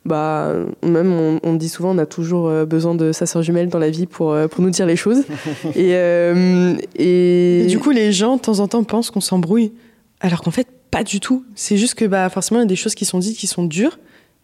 bah, 0.05 0.53
même 0.83 1.11
on, 1.11 1.39
on, 1.43 1.53
dit 1.55 1.69
souvent, 1.69 1.95
on 1.95 1.97
a 1.97 2.05
toujours 2.05 2.49
besoin 2.65 2.95
de 2.95 3.11
sa 3.11 3.25
sœur 3.25 3.41
jumelle 3.41 3.69
dans 3.69 3.79
la 3.79 3.89
vie 3.89 4.05
pour, 4.05 4.35
pour 4.49 4.61
nous 4.63 4.69
dire 4.69 4.85
les 4.85 4.95
choses. 4.95 5.23
et, 5.75 5.91
et... 6.95 7.61
et 7.61 7.65
du 7.67 7.79
coup, 7.79 7.91
les 7.91 8.11
gens, 8.11 8.37
de 8.37 8.41
temps 8.41 8.59
en 8.59 8.67
temps, 8.67 8.83
pensent 8.83 9.11
qu'on 9.11 9.21
s'embrouille, 9.21 9.73
alors 10.19 10.41
qu'en 10.41 10.51
fait, 10.51 10.67
pas 10.91 11.03
du 11.03 11.19
tout. 11.19 11.45
C'est 11.55 11.77
juste 11.77 11.95
que 11.95 12.05
bah, 12.05 12.29
forcément, 12.29 12.59
il 12.59 12.63
y 12.63 12.65
a 12.65 12.67
des 12.67 12.75
choses 12.75 12.95
qui 12.95 13.05
sont 13.05 13.19
dites 13.19 13.37
qui 13.37 13.47
sont 13.47 13.63
dures. 13.63 13.97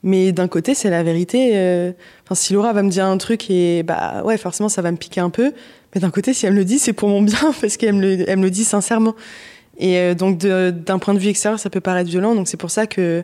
Mais 0.05 0.31
d'un 0.31 0.47
côté, 0.47 0.75
c'est 0.75 0.91
la 0.91 1.01
vérité. 1.01 1.53
Euh, 1.55 1.91
enfin, 2.23 2.35
si 2.35 2.53
Laura 2.53 2.73
va 2.73 2.83
me 2.83 2.89
dire 2.89 3.05
un 3.05 3.17
truc 3.17 3.49
et 3.49 3.81
bah 3.81 4.21
ouais, 4.23 4.37
forcément, 4.37 4.69
ça 4.69 4.83
va 4.83 4.91
me 4.91 4.97
piquer 4.97 5.19
un 5.19 5.31
peu. 5.31 5.51
Mais 5.93 5.99
d'un 5.99 6.11
côté, 6.11 6.31
si 6.31 6.45
elle 6.45 6.53
me 6.53 6.59
le 6.59 6.63
dit, 6.63 6.77
c'est 6.77 6.93
pour 6.93 7.09
mon 7.09 7.23
bien 7.23 7.51
parce 7.59 7.75
qu'elle 7.75 7.95
me, 7.95 8.15
le, 8.15 8.35
me 8.35 8.43
le 8.43 8.51
dit 8.51 8.63
sincèrement. 8.63 9.15
Et 9.79 9.97
euh, 9.97 10.13
donc, 10.13 10.37
d'un 10.37 10.99
point 10.99 11.15
de 11.15 11.19
vue 11.19 11.29
extérieur, 11.29 11.59
ça 11.59 11.71
peut 11.71 11.81
paraître 11.81 12.07
violent. 12.07 12.35
Donc, 12.35 12.47
c'est 12.47 12.55
pour 12.55 12.69
ça 12.69 12.85
que 12.85 13.23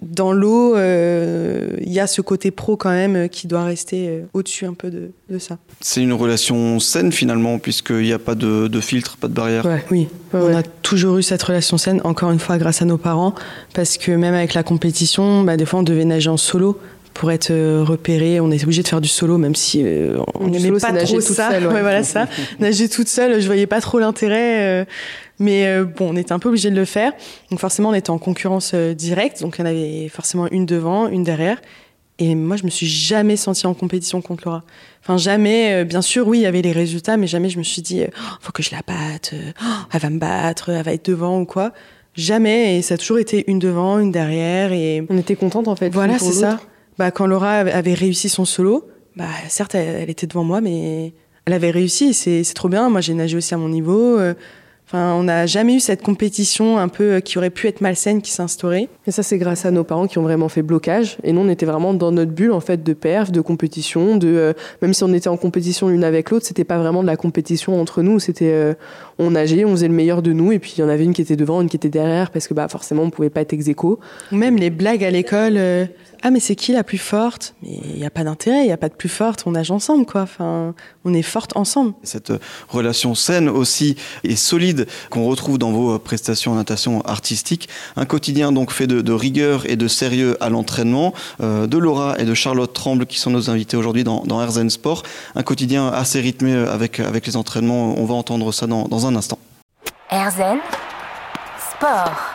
dans 0.00 0.32
l'eau, 0.32 0.76
il 0.76 1.92
y 1.92 2.00
a 2.00 2.06
ce 2.06 2.20
côté 2.20 2.50
pro 2.50 2.76
quand 2.76 2.90
même 2.90 3.28
qui 3.28 3.46
doit 3.46 3.64
rester 3.64 4.22
au-dessus 4.32 4.66
un 4.66 4.74
peu 4.74 4.90
de, 4.90 5.38
ça. 5.38 5.58
C'est 5.80 6.02
une 6.02 6.12
relation 6.12 6.78
saine 6.80 7.12
finalement, 7.12 7.58
puisqu'il 7.58 8.02
n'y 8.02 8.12
a 8.12 8.18
pas 8.18 8.34
de, 8.34 8.80
filtre, 8.80 9.16
pas 9.16 9.28
de 9.28 9.34
barrière. 9.34 9.66
Oui, 9.90 10.08
on 10.32 10.54
a 10.54 10.62
toujours 10.62 11.18
eu 11.18 11.22
cette 11.22 11.42
relation 11.42 11.78
saine, 11.78 12.00
encore 12.04 12.30
une 12.30 12.38
fois 12.38 12.58
grâce 12.58 12.82
à 12.82 12.84
nos 12.84 12.98
parents, 12.98 13.34
parce 13.74 13.98
que 13.98 14.12
même 14.12 14.34
avec 14.34 14.54
la 14.54 14.62
compétition, 14.62 15.42
bah, 15.42 15.56
des 15.56 15.66
fois 15.66 15.80
on 15.80 15.84
devait 15.84 16.04
nager 16.04 16.30
en 16.30 16.36
solo 16.36 16.78
pour 17.14 17.30
être 17.30 17.50
euh, 17.50 17.84
repéré. 17.84 18.40
On 18.40 18.50
est 18.50 18.62
obligé 18.62 18.82
de 18.82 18.88
faire 18.88 19.00
du 19.00 19.08
solo, 19.08 19.38
même 19.38 19.54
si 19.54 19.82
euh, 19.84 20.18
on 20.34 20.48
n'aimait 20.48 20.78
pas 20.78 20.92
trop 20.92 21.20
ça. 21.20 21.50
Seule, 21.50 21.66
ouais. 21.66 21.80
voilà 21.80 22.02
ça. 22.02 22.26
nager 22.58 22.88
toute 22.88 23.08
seule, 23.08 23.40
je 23.40 23.46
voyais 23.46 23.66
pas 23.66 23.80
trop 23.80 23.98
l'intérêt. 23.98 24.82
Euh, 24.82 24.84
mais 25.38 25.82
bon, 25.82 26.10
on 26.12 26.16
était 26.16 26.32
un 26.32 26.38
peu 26.38 26.48
obligé 26.48 26.70
de 26.70 26.76
le 26.76 26.84
faire. 26.84 27.12
Donc 27.50 27.58
forcément, 27.58 27.88
on 27.88 27.94
était 27.94 28.10
en 28.10 28.18
concurrence 28.18 28.74
directe. 28.74 29.40
Donc 29.40 29.56
il 29.58 29.62
y 29.62 29.64
en 29.64 29.66
avait 29.66 30.08
forcément 30.08 30.46
une 30.50 30.66
devant, 30.66 31.08
une 31.08 31.24
derrière. 31.24 31.60
Et 32.18 32.36
moi, 32.36 32.56
je 32.56 32.64
me 32.64 32.70
suis 32.70 32.86
jamais 32.86 33.36
sentie 33.36 33.66
en 33.66 33.74
compétition 33.74 34.22
contre 34.22 34.44
Laura. 34.46 34.62
Enfin, 35.02 35.16
jamais. 35.16 35.84
bien 35.84 36.02
sûr, 36.02 36.28
oui, 36.28 36.38
il 36.38 36.42
y 36.42 36.46
avait 36.46 36.62
les 36.62 36.70
résultats, 36.70 37.16
mais 37.16 37.26
jamais 37.26 37.48
je 37.48 37.58
me 37.58 37.64
suis 37.64 37.82
dit, 37.82 38.04
oh, 38.06 38.36
faut 38.40 38.52
que 38.52 38.62
je 38.62 38.70
la 38.70 38.82
batte. 38.86 39.34
Oh, 39.60 39.64
elle 39.92 40.00
va 40.00 40.10
me 40.10 40.18
battre, 40.18 40.68
elle 40.68 40.84
va 40.84 40.92
être 40.92 41.06
devant 41.06 41.40
ou 41.40 41.44
quoi. 41.44 41.72
Jamais. 42.14 42.78
Et 42.78 42.82
ça 42.82 42.94
a 42.94 42.98
toujours 42.98 43.18
été 43.18 43.42
une 43.50 43.58
devant, 43.58 43.98
une 43.98 44.12
derrière. 44.12 44.72
Et 44.72 45.04
on 45.08 45.18
était 45.18 45.34
contente 45.34 45.66
en 45.66 45.74
fait. 45.74 45.88
Voilà, 45.88 46.20
c'est 46.20 46.32
ça 46.32 46.60
bah, 46.98 47.10
quand 47.10 47.26
Laura 47.26 47.58
avait 47.58 47.94
réussi 47.94 48.28
son 48.28 48.44
solo, 48.44 48.88
bah, 49.16 49.24
certes, 49.48 49.74
elle, 49.74 50.10
était 50.10 50.26
devant 50.26 50.44
moi, 50.44 50.60
mais 50.60 51.12
elle 51.46 51.52
avait 51.52 51.70
réussi. 51.70 52.14
C'est 52.14 52.44
trop 52.54 52.68
bien. 52.68 52.88
Moi, 52.88 53.00
j'ai 53.00 53.14
nagé 53.14 53.36
aussi 53.36 53.54
à 53.54 53.58
mon 53.58 53.68
niveau. 53.68 54.18
Enfin, 54.86 55.14
on 55.14 55.22
n'a 55.22 55.46
jamais 55.46 55.76
eu 55.76 55.80
cette 55.80 56.02
compétition 56.02 56.76
un 56.76 56.88
peu 56.88 57.14
euh, 57.14 57.20
qui 57.20 57.38
aurait 57.38 57.50
pu 57.50 57.66
être 57.66 57.80
malsaine 57.80 58.20
qui 58.20 58.30
s'instaurait. 58.30 58.90
Et 59.06 59.10
ça, 59.10 59.22
c'est 59.22 59.38
grâce 59.38 59.64
à 59.64 59.70
nos 59.70 59.84
parents 59.84 60.06
qui 60.06 60.18
ont 60.18 60.22
vraiment 60.22 60.50
fait 60.50 60.60
blocage. 60.60 61.16
Et 61.24 61.32
nous, 61.32 61.40
on 61.40 61.48
était 61.48 61.64
vraiment 61.64 61.94
dans 61.94 62.12
notre 62.12 62.32
bulle 62.32 62.52
en 62.52 62.60
fait 62.60 62.82
de 62.82 62.92
perf, 62.92 63.32
de 63.32 63.40
compétition, 63.40 64.16
de 64.16 64.28
euh, 64.28 64.52
même 64.82 64.92
si 64.92 65.02
on 65.02 65.12
était 65.14 65.28
en 65.28 65.38
compétition 65.38 65.88
l'une 65.88 66.04
avec 66.04 66.30
l'autre, 66.30 66.44
c'était 66.44 66.64
pas 66.64 66.78
vraiment 66.78 67.00
de 67.00 67.06
la 67.06 67.16
compétition 67.16 67.80
entre 67.80 68.02
nous. 68.02 68.18
C'était 68.18 68.52
euh, 68.52 68.74
on 69.18 69.30
nageait, 69.30 69.64
on 69.64 69.70
faisait 69.70 69.88
le 69.88 69.94
meilleur 69.94 70.20
de 70.20 70.32
nous, 70.32 70.52
et 70.52 70.58
puis 70.58 70.74
il 70.76 70.80
y 70.80 70.84
en 70.84 70.88
avait 70.90 71.04
une 71.04 71.14
qui 71.14 71.22
était 71.22 71.36
devant, 71.36 71.62
une 71.62 71.70
qui 71.70 71.76
était 71.76 71.88
derrière, 71.88 72.30
parce 72.30 72.46
que 72.46 72.52
bah 72.52 72.68
forcément 72.68 73.04
on 73.04 73.10
pouvait 73.10 73.30
pas 73.30 73.40
être 73.40 73.52
ex 73.54 73.64
Ou 73.82 73.98
même 74.32 74.56
les 74.56 74.70
blagues 74.70 75.04
à 75.04 75.10
l'école. 75.10 75.58
ah 76.22 76.30
mais 76.30 76.40
c'est 76.40 76.54
qui 76.54 76.72
la 76.72 76.84
plus 76.84 76.98
forte? 76.98 77.54
Mais 77.62 77.78
il 77.94 77.98
n'y 77.98 78.06
a 78.06 78.10
pas 78.10 78.24
d'intérêt, 78.24 78.60
il 78.60 78.66
n'y 78.66 78.72
a 78.72 78.76
pas 78.76 78.88
de 78.88 78.94
plus 78.94 79.08
forte. 79.08 79.44
On 79.46 79.52
nage 79.52 79.70
ensemble 79.70 80.04
quoi. 80.04 80.22
Enfin, 80.22 80.74
on 81.04 81.14
est 81.14 81.22
forte 81.22 81.56
ensemble. 81.56 81.94
Cette 82.02 82.32
relation 82.68 83.14
saine 83.14 83.48
aussi 83.48 83.96
et 84.24 84.36
solide 84.36 84.86
qu'on 85.10 85.24
retrouve 85.24 85.58
dans 85.58 85.72
vos 85.72 85.98
prestations 85.98 86.52
en 86.52 86.56
natation 86.56 87.02
artistique. 87.02 87.68
Un 87.96 88.04
quotidien 88.04 88.52
donc 88.52 88.70
fait 88.70 88.86
de, 88.86 89.12
rigueur 89.12 89.68
et 89.68 89.76
de 89.76 89.88
sérieux 89.88 90.36
à 90.40 90.48
l'entraînement. 90.48 91.12
Euh, 91.40 91.66
de 91.66 91.78
Laura 91.78 92.18
et 92.18 92.24
de 92.24 92.34
Charlotte 92.34 92.72
Tremble 92.72 93.06
qui 93.06 93.18
sont 93.18 93.30
nos 93.30 93.50
invités 93.50 93.76
aujourd'hui 93.76 94.04
dans, 94.04 94.24
dans 94.24 94.44
RZN 94.44 94.70
Sport. 94.70 95.02
Un 95.34 95.42
quotidien 95.42 95.88
assez 95.88 96.20
rythmé 96.20 96.54
avec, 96.54 97.00
avec 97.00 97.26
les 97.26 97.36
entraînements. 97.36 97.98
On 97.98 98.04
va 98.04 98.14
entendre 98.14 98.52
ça 98.52 98.66
dans, 98.66 98.84
dans 98.84 99.06
un 99.06 99.16
instant. 99.16 99.38
RZN 100.10 100.58
Sport. 101.70 102.31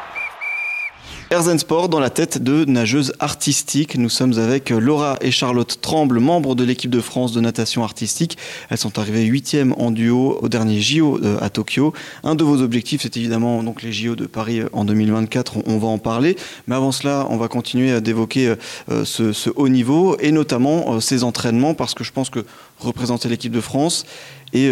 Erzen 1.29 1.60
Sport 1.60 1.89
dans 1.89 2.00
la 2.00 2.10
tête 2.10 2.41
de 2.41 2.63
nageuse 2.63 3.12
artistique. 3.19 3.98
Nous 3.98 4.07
sommes 4.07 4.39
avec 4.39 4.69
Laura 4.69 5.17
et 5.19 5.29
Charlotte 5.29 5.79
Tremble, 5.81 6.22
membres 6.22 6.55
de 6.55 6.63
l'équipe 6.63 6.89
de 6.89 7.01
France 7.01 7.34
de 7.34 7.41
natation 7.41 7.84
artistique. 7.84 8.38
Elles 8.69 8.77
sont 8.77 8.98
arrivées 8.98 9.25
huitièmes 9.25 9.75
en 9.77 9.91
duo 9.91 10.39
au 10.41 10.48
dernier 10.48 10.79
JO 10.79 11.19
euh, 11.22 11.38
à 11.41 11.50
Tokyo. 11.50 11.91
Un 12.24 12.36
de 12.36 12.46
vos 12.46 12.62
objectifs, 12.62 13.01
c'est 13.01 13.17
évidemment 13.17 13.62
donc 13.62 13.81
les 13.84 13.91
JO 13.91 14.15
de 14.15 14.25
Paris 14.25 14.62
euh, 14.62 14.69
en 14.72 14.86
2024. 14.86 15.57
On 15.65 15.77
va 15.79 15.89
en 15.89 15.98
parler. 15.98 16.38
Mais 16.65 16.75
avant 16.75 16.93
cela, 16.93 17.27
on 17.29 17.36
va 17.36 17.50
continuer 17.50 18.00
d'évoquer 18.00 18.55
euh, 18.89 19.03
ce, 19.03 19.50
haut 19.50 19.67
niveau 19.67 20.15
et 20.22 20.31
notamment 20.31 21.01
ces 21.01 21.25
entraînements 21.25 21.74
parce 21.74 21.93
que 21.93 22.05
je 22.05 22.13
pense 22.13 22.29
que 22.29 22.46
représenter 22.79 23.27
l'équipe 23.27 23.51
de 23.51 23.60
France 23.60 24.05
et 24.53 24.72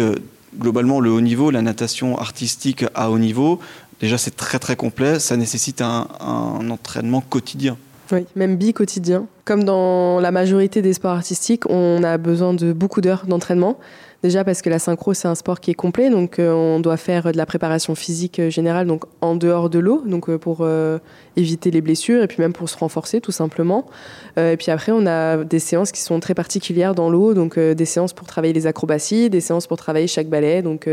globalement 0.58 1.00
le 1.00 1.10
haut 1.10 1.20
niveau, 1.20 1.50
la 1.50 1.62
natation 1.62 2.18
artistique 2.18 2.84
à 2.94 3.10
haut 3.10 3.18
niveau, 3.18 3.60
Déjà, 4.00 4.18
c'est 4.18 4.36
très 4.36 4.58
très 4.58 4.76
complet, 4.76 5.18
ça 5.18 5.36
nécessite 5.36 5.80
un, 5.80 6.08
un 6.20 6.70
entraînement 6.70 7.20
quotidien. 7.22 7.76
Oui, 8.12 8.26
même 8.36 8.56
bi-quotidien. 8.56 9.26
Comme 9.44 9.64
dans 9.64 10.20
la 10.20 10.30
majorité 10.30 10.82
des 10.82 10.92
sports 10.92 11.12
artistiques, 11.12 11.68
on 11.68 12.02
a 12.04 12.18
besoin 12.18 12.54
de 12.54 12.72
beaucoup 12.72 13.00
d'heures 13.00 13.26
d'entraînement. 13.26 13.78
Déjà 14.22 14.44
parce 14.44 14.62
que 14.62 14.70
la 14.70 14.78
synchro, 14.78 15.12
c'est 15.14 15.28
un 15.28 15.34
sport 15.34 15.60
qui 15.60 15.70
est 15.70 15.74
complet, 15.74 16.08
donc 16.08 16.38
euh, 16.38 16.52
on 16.52 16.80
doit 16.80 16.96
faire 16.96 17.32
de 17.32 17.36
la 17.36 17.44
préparation 17.44 17.94
physique 17.94 18.38
euh, 18.38 18.48
générale, 18.50 18.86
donc 18.86 19.04
en 19.20 19.36
dehors 19.36 19.68
de 19.68 19.78
l'eau, 19.78 20.02
donc 20.06 20.30
euh, 20.30 20.38
pour 20.38 20.66
éviter 21.36 21.70
les 21.70 21.82
blessures 21.82 22.22
et 22.22 22.26
puis 22.26 22.38
même 22.40 22.54
pour 22.54 22.68
se 22.68 22.78
renforcer 22.78 23.20
tout 23.20 23.32
simplement. 23.32 23.84
et 24.38 24.56
puis 24.56 24.70
après, 24.70 24.92
on 24.92 25.06
a 25.06 25.44
des 25.44 25.58
séances 25.58 25.92
qui 25.92 26.00
sont 26.00 26.18
très 26.18 26.34
particulières 26.34 26.94
dans 26.94 27.10
l'eau, 27.10 27.34
donc 27.34 27.58
des 27.58 27.84
séances 27.84 28.14
pour 28.14 28.26
travailler 28.26 28.54
les 28.54 28.66
acrobaties, 28.66 29.28
des 29.28 29.40
séances 29.40 29.66
pour 29.66 29.76
travailler 29.76 30.06
chaque 30.06 30.28
ballet, 30.28 30.62
donc 30.62 30.88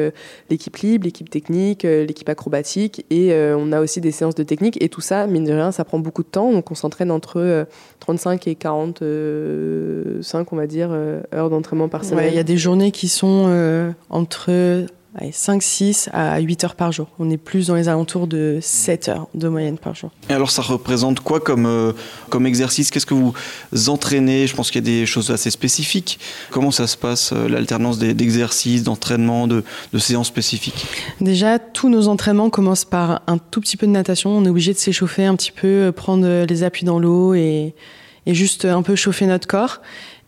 l'équipe 0.49 0.75
libre, 0.77 1.05
l'équipe 1.05 1.29
technique, 1.29 1.83
l'équipe 1.83 2.27
acrobatique, 2.27 3.05
et 3.09 3.33
on 3.33 3.71
a 3.71 3.79
aussi 3.79 4.01
des 4.01 4.11
séances 4.11 4.35
de 4.35 4.43
technique. 4.43 4.81
Et 4.83 4.89
tout 4.89 5.01
ça, 5.01 5.27
mine 5.27 5.45
de 5.45 5.53
rien, 5.53 5.71
ça 5.71 5.85
prend 5.85 5.99
beaucoup 5.99 6.23
de 6.23 6.27
temps, 6.27 6.51
donc 6.51 6.71
on 6.71 6.75
s'entraîne 6.75 7.11
entre 7.11 7.65
35 7.99 8.47
et 8.47 8.55
45, 8.55 10.51
on 10.51 10.55
va 10.55 10.67
dire, 10.67 10.91
heures 11.33 11.49
d'entraînement 11.49 11.87
par 11.87 12.03
semaine. 12.03 12.29
Il 12.31 12.35
y 12.35 12.39
a 12.39 12.43
des 12.43 12.57
journées 12.57 12.91
qui 12.91 13.07
sont 13.13 13.45
euh, 13.47 13.91
entre 14.09 14.87
5, 15.31 15.61
6 15.61 16.09
à 16.11 16.39
8 16.39 16.63
heures 16.63 16.75
par 16.75 16.91
jour. 16.91 17.07
On 17.19 17.29
est 17.29 17.37
plus 17.37 17.67
dans 17.67 17.75
les 17.75 17.87
alentours 17.87 18.25
de 18.25 18.57
7 18.61 19.09
heures 19.09 19.27
de 19.35 19.47
moyenne 19.47 19.77
par 19.77 19.93
jour. 19.93 20.09
Et 20.29 20.33
alors 20.33 20.49
ça 20.49 20.61
représente 20.61 21.19
quoi 21.19 21.39
comme, 21.39 21.65
euh, 21.65 21.93
comme 22.29 22.47
exercice? 22.47 22.89
Qu'est-ce 22.89 23.05
que 23.05 23.13
vous 23.13 23.33
entraînez? 23.89 24.47
Je 24.47 24.55
pense 24.55 24.71
qu'il 24.71 24.81
y 24.81 24.83
a 24.83 25.01
des 25.01 25.05
choses 25.05 25.29
assez 25.29 25.51
spécifiques. 25.51 26.19
Comment 26.49 26.71
ça 26.71 26.87
se 26.87 26.97
passe, 26.97 27.31
euh, 27.31 27.47
l'alternance 27.47 27.99
d'exercices, 27.99 28.83
d'entraînement, 28.83 29.47
de, 29.47 29.63
de, 29.93 29.99
séances 29.99 30.27
spécifiques? 30.27 30.85
Déjà, 31.21 31.59
tous 31.59 31.89
nos 31.89 32.07
entraînements 32.07 32.49
commencent 32.49 32.85
par 32.85 33.21
un 33.27 33.37
tout 33.37 33.61
petit 33.61 33.77
peu 33.77 33.85
de 33.85 33.91
natation. 33.91 34.31
On 34.31 34.45
est 34.45 34.49
obligé 34.49 34.73
de 34.73 34.79
s'échauffer 34.79 35.25
un 35.25 35.35
petit 35.35 35.51
peu, 35.51 35.91
prendre 35.95 36.45
les 36.45 36.63
appuis 36.63 36.85
dans 36.85 36.99
l'eau 36.99 37.35
et, 37.35 37.75
et 38.25 38.33
juste 38.33 38.65
un 38.65 38.81
peu 38.81 38.95
chauffer 38.95 39.27
notre 39.27 39.47
corps. 39.47 39.81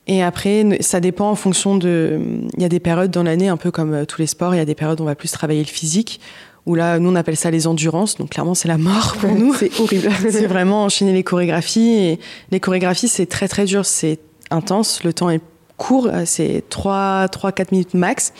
Et 0.07 0.21
après, 0.21 0.65
ça 0.81 0.99
dépend 0.99 1.31
en 1.31 1.35
fonction 1.35 1.77
de. 1.77 2.19
Il 2.55 2.61
y 2.61 2.65
a 2.65 2.69
des 2.69 2.79
périodes 2.79 3.11
dans 3.11 3.23
l'année, 3.23 3.47
un 3.47 3.57
peu 3.57 3.71
comme 3.71 3.93
euh, 3.93 4.05
tous 4.05 4.21
les 4.21 4.27
sports, 4.27 4.53
il 4.53 4.57
y 4.57 4.61
a 4.61 4.65
des 4.65 4.75
périodes 4.75 4.99
où 4.99 5.03
on 5.03 5.07
va 5.07 5.15
plus 5.15 5.31
travailler 5.31 5.61
le 5.61 5.67
physique, 5.67 6.19
où 6.65 6.75
là, 6.75 6.99
nous, 6.99 7.09
on 7.09 7.15
appelle 7.15 7.35
ça 7.35 7.49
les 7.49 7.65
endurances. 7.65 8.17
Donc, 8.17 8.29
clairement, 8.29 8.53
c'est 8.53 8.67
la 8.67 8.77
mort 8.77 9.15
pour 9.19 9.31
nous. 9.31 9.53
c'est 9.55 9.79
horrible. 9.79 10.09
c'est 10.29 10.45
vraiment 10.45 10.83
enchaîner 10.83 11.13
les 11.13 11.23
chorégraphies. 11.23 11.89
Et 11.89 12.19
les 12.51 12.59
chorégraphies, 12.59 13.07
c'est 13.07 13.25
très, 13.25 13.47
très 13.47 13.65
dur. 13.65 13.85
C'est 13.85 14.19
intense. 14.51 15.03
Le 15.03 15.11
temps 15.11 15.29
est 15.29 15.41
court. 15.77 16.07
Euh, 16.07 16.23
c'est 16.25 16.63
3-4 16.69 17.67
minutes 17.71 17.95
max. 17.95 18.31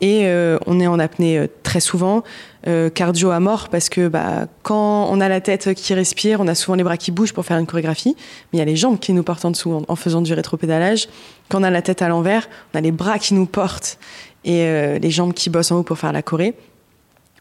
Et 0.00 0.26
euh, 0.26 0.58
on 0.66 0.80
est 0.80 0.86
en 0.86 0.98
apnée 0.98 1.46
très 1.62 1.80
souvent, 1.80 2.22
euh, 2.66 2.90
cardio 2.90 3.30
à 3.30 3.40
mort, 3.40 3.68
parce 3.68 3.88
que 3.88 4.08
bah, 4.08 4.46
quand 4.62 5.08
on 5.10 5.20
a 5.20 5.28
la 5.28 5.40
tête 5.40 5.74
qui 5.74 5.94
respire, 5.94 6.40
on 6.40 6.48
a 6.48 6.54
souvent 6.54 6.76
les 6.76 6.84
bras 6.84 6.96
qui 6.96 7.10
bougent 7.10 7.32
pour 7.32 7.44
faire 7.44 7.58
une 7.58 7.66
chorégraphie, 7.66 8.16
mais 8.52 8.56
il 8.56 8.58
y 8.58 8.62
a 8.62 8.64
les 8.64 8.76
jambes 8.76 8.98
qui 8.98 9.12
nous 9.12 9.22
portent 9.22 9.44
en 9.44 9.50
dessous 9.50 9.82
en, 9.86 9.96
faisant 9.96 10.22
du 10.22 10.32
rétropédalage. 10.32 11.08
Quand 11.48 11.60
on 11.60 11.64
a 11.64 11.70
la 11.70 11.82
tête 11.82 12.02
à 12.02 12.08
l'envers, 12.08 12.48
on 12.74 12.78
a 12.78 12.80
les 12.80 12.92
bras 12.92 13.18
qui 13.18 13.34
nous 13.34 13.46
portent 13.46 13.98
et 14.44 14.98
les 14.98 15.10
jambes 15.10 15.34
qui 15.34 15.50
bossent 15.50 15.70
en 15.70 15.78
haut 15.78 15.82
pour 15.82 15.98
faire 15.98 16.12
la 16.12 16.22
choré. 16.22 16.54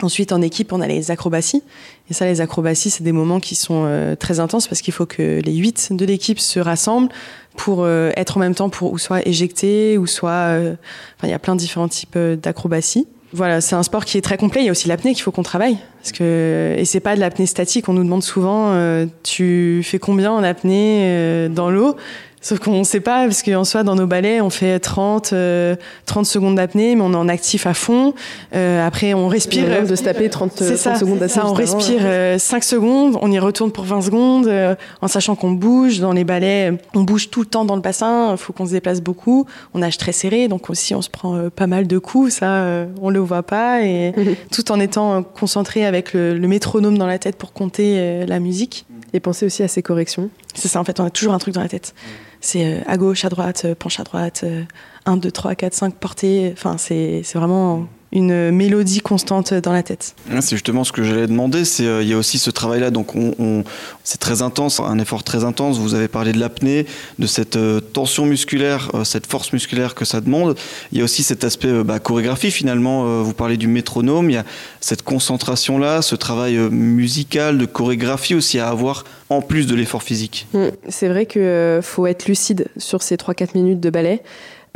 Ensuite, 0.02 0.32
en 0.32 0.42
équipe, 0.42 0.74
on 0.74 0.82
a 0.82 0.88
les 0.88 1.12
acrobaties. 1.12 1.62
Et 2.10 2.14
ça, 2.14 2.26
les 2.26 2.42
acrobaties, 2.42 2.90
c'est 2.90 3.04
des 3.04 3.12
moments 3.12 3.40
qui 3.40 3.56
sont 3.56 4.16
très 4.20 4.40
intenses 4.40 4.68
parce 4.68 4.82
qu'il 4.82 4.94
faut 4.94 5.06
que 5.06 5.42
les 5.44 5.56
huit 5.56 5.94
de 5.94 6.06
l'équipe 6.06 6.40
se 6.40 6.60
rassemblent, 6.60 7.10
pour 7.60 7.84
euh, 7.84 8.12
être 8.16 8.38
en 8.38 8.40
même 8.40 8.56
temps 8.56 8.70
pour 8.70 8.94
ou 8.94 8.98
soit 8.98 9.28
éjecter 9.28 9.98
ou 9.98 10.08
soit 10.08 10.32
euh, 10.32 10.76
il 11.24 11.30
y 11.30 11.34
a 11.34 11.40
plein 11.40 11.56
de 11.56 11.60
différents 11.60 11.90
types 11.90 12.16
euh, 12.16 12.38
d'acrobatie. 12.38 13.06
Voilà, 13.32 13.62
c'est 13.62 13.76
un 13.76 13.84
sport 13.84 14.06
qui 14.06 14.18
est 14.18 14.22
très 14.22 14.38
complet. 14.38 14.62
Il 14.62 14.66
y 14.66 14.70
a 14.70 14.72
aussi 14.72 14.88
l'apnée 14.88 15.14
qu'il 15.14 15.22
faut 15.22 15.32
qu'on 15.32 15.44
travaille 15.44 15.78
parce 16.02 16.12
que 16.12 16.76
et 16.78 16.86
c'est 16.86 17.00
pas 17.00 17.16
de 17.16 17.20
l'apnée 17.20 17.46
statique. 17.46 17.88
On 17.88 17.94
nous 17.94 18.04
demande 18.04 18.24
souvent, 18.24 18.74
tu 19.24 19.82
fais 19.84 20.00
combien 20.00 20.32
en 20.32 20.44
apnée 20.44 21.48
dans 21.50 21.70
l'eau? 21.70 21.96
Sauf 22.42 22.60
qu'on 22.60 22.80
ne 22.80 22.84
sait 22.84 23.02
pas, 23.02 23.26
parce 23.26 23.44
qu'en 23.44 23.66
soi, 23.66 23.84
dans 23.84 23.96
nos 23.96 24.08
ballets, 24.08 24.40
on 24.40 24.50
fait 24.50 24.80
30, 24.80 25.24
30 25.24 25.34
euh, 25.34 25.76
secondes 26.24 26.56
d'apnée, 26.56 26.96
mais 26.96 27.02
on 27.02 27.12
est 27.12 27.18
en 27.18 27.28
actif 27.28 27.68
à 27.68 27.74
fond. 27.74 28.14
Euh, 28.56 28.86
après, 28.86 29.14
on 29.14 29.28
respire. 29.28 29.86
de 29.86 29.96
se 29.96 30.04
taper 30.04 30.30
30, 30.30 30.56
30 30.56 30.78
ça, 30.78 30.96
secondes 30.96 31.20
d'apnée. 31.20 31.34
Ça, 31.34 31.46
on 31.46 31.54
respire 31.54 32.02
5 32.02 32.06
euh, 32.06 32.40
secondes, 32.62 33.18
on 33.22 33.32
y 33.32 33.40
retourne 33.40 33.72
pour 33.72 33.84
20 33.84 34.02
secondes, 34.02 34.78
en 35.02 35.08
sachant 35.08 35.36
qu'on 35.36 35.52
bouge. 35.52 36.00
Dans 36.00 36.14
les 36.14 36.24
ballets, 36.24 36.72
on 36.96 37.02
bouge 37.02 37.30
tout 37.30 37.42
le 37.42 37.46
temps 37.46 37.66
dans 37.66 37.76
le 37.76 37.82
bassin, 37.82 38.32
il 38.32 38.38
faut 38.38 38.54
qu'on 38.54 38.66
se 38.66 38.72
déplace 38.72 39.02
beaucoup. 39.02 39.46
On 39.74 39.80
nage 39.80 39.98
très 39.98 40.14
serré, 40.14 40.48
donc 40.48 40.70
aussi, 40.70 40.96
on 40.96 41.02
se 41.02 41.10
prend 41.10 41.50
pas 41.50 41.68
mal 41.68 41.88
de 41.88 41.98
coups, 41.98 42.36
ça, 42.36 42.86
on 43.02 43.10
le 43.10 43.20
voit 43.20 43.44
pas. 43.44 43.82
Et 43.82 44.14
tout 44.52 44.72
en 44.72 44.80
étant 44.80 45.24
concentré 45.24 45.86
avec 45.86 46.14
le, 46.14 46.38
le, 46.38 46.48
métronome 46.48 46.98
dans 46.98 47.08
la 47.08 47.20
tête 47.20 47.36
pour 47.36 47.52
compter 47.52 48.26
la 48.26 48.40
musique. 48.40 48.86
Et 49.14 49.20
penser 49.20 49.46
aussi 49.46 49.64
à 49.64 49.68
ses 49.68 49.82
corrections. 49.82 50.30
C'est 50.54 50.68
ça, 50.68 50.80
en 50.80 50.84
fait, 50.84 51.00
on 51.00 51.06
a 51.06 51.10
toujours 51.10 51.34
un 51.34 51.40
truc 51.40 51.54
dans 51.54 51.62
la 51.62 51.70
tête. 51.70 51.96
C'est 52.42 52.66
euh, 52.66 52.82
à 52.86 52.98
gauche, 52.98 53.26
à 53.26 53.30
droite, 53.30 53.64
euh, 53.66 53.76
penche 53.76 54.00
à 54.00 54.04
droite, 54.04 54.46
1, 55.06 55.18
2, 55.18 55.32
3, 55.32 55.56
4, 55.56 55.74
5, 55.74 55.96
portée. 55.96 56.52
Enfin, 56.54 56.78
c'est 56.78 57.24
vraiment 57.34 57.88
une 58.12 58.52
mélodie 58.52 59.02
constante 59.02 59.54
dans 59.54 59.74
la 59.74 59.84
tête. 59.84 60.16
C'est 60.40 60.56
justement 60.56 60.84
ce 60.84 60.92
que 60.92 61.04
j'allais 61.04 61.28
demander. 61.28 61.66
C'est 61.66 61.84
il 62.02 62.08
y 62.08 62.14
a 62.14 62.18
aussi 62.18 62.40
ce 62.40 62.50
travail-là. 62.50 62.92
Donc 62.92 63.16
on, 63.16 63.64
c'est 64.04 64.20
très 64.20 64.42
intense, 64.42 64.80
un 64.80 65.00
effort 65.00 65.24
très 65.24 65.44
intense. 65.44 65.78
Vous 65.78 65.94
avez 65.94 66.08
parlé 66.08 66.32
de 66.32 66.40
l'apnée, 66.40 66.86
de 67.20 67.28
cette 67.28 67.58
tension 67.94 68.26
musculaire, 68.26 68.92
cette 69.04 69.28
force 69.28 69.54
musculaire 69.54 69.96
que 69.96 70.06
ça 70.06 70.22
demande. 70.22 70.56
Il 70.92 70.98
y 70.98 71.02
a 71.02 71.04
aussi 71.04 71.24
cet 71.24 71.44
aspect 71.44 71.84
bah, 71.84 72.00
chorégraphie 72.00 72.52
finalement. 72.52 73.22
vous 73.22 73.34
parlez 73.34 73.58
du 73.58 73.68
métronome. 73.68 74.30
Il 74.30 74.34
y 74.34 74.38
a 74.38 74.46
cette 74.82 75.04
concentration-là, 75.04 76.02
ce 76.02 76.16
travail 76.16 76.58
musical, 76.58 77.58
de 77.58 77.66
chorégraphie 77.66 78.36
aussi 78.36 78.60
à 78.60 78.70
avoir 78.70 79.04
en 79.30 79.42
plus 79.42 79.68
de 79.68 79.76
l'effort 79.76 80.04
physique. 80.04 80.48
Mmh, 80.54 80.68
c'est 80.88 81.08
vrai 81.08 81.26
qu'il 81.26 81.80
faut 81.82 82.08
être 82.08 82.26
lucide 82.26 82.68
sur 82.78 83.04
ces 83.04 83.16
3-4 83.16 83.50
minutes 83.54 83.80
de 83.80 83.90
ballet. 83.90 84.24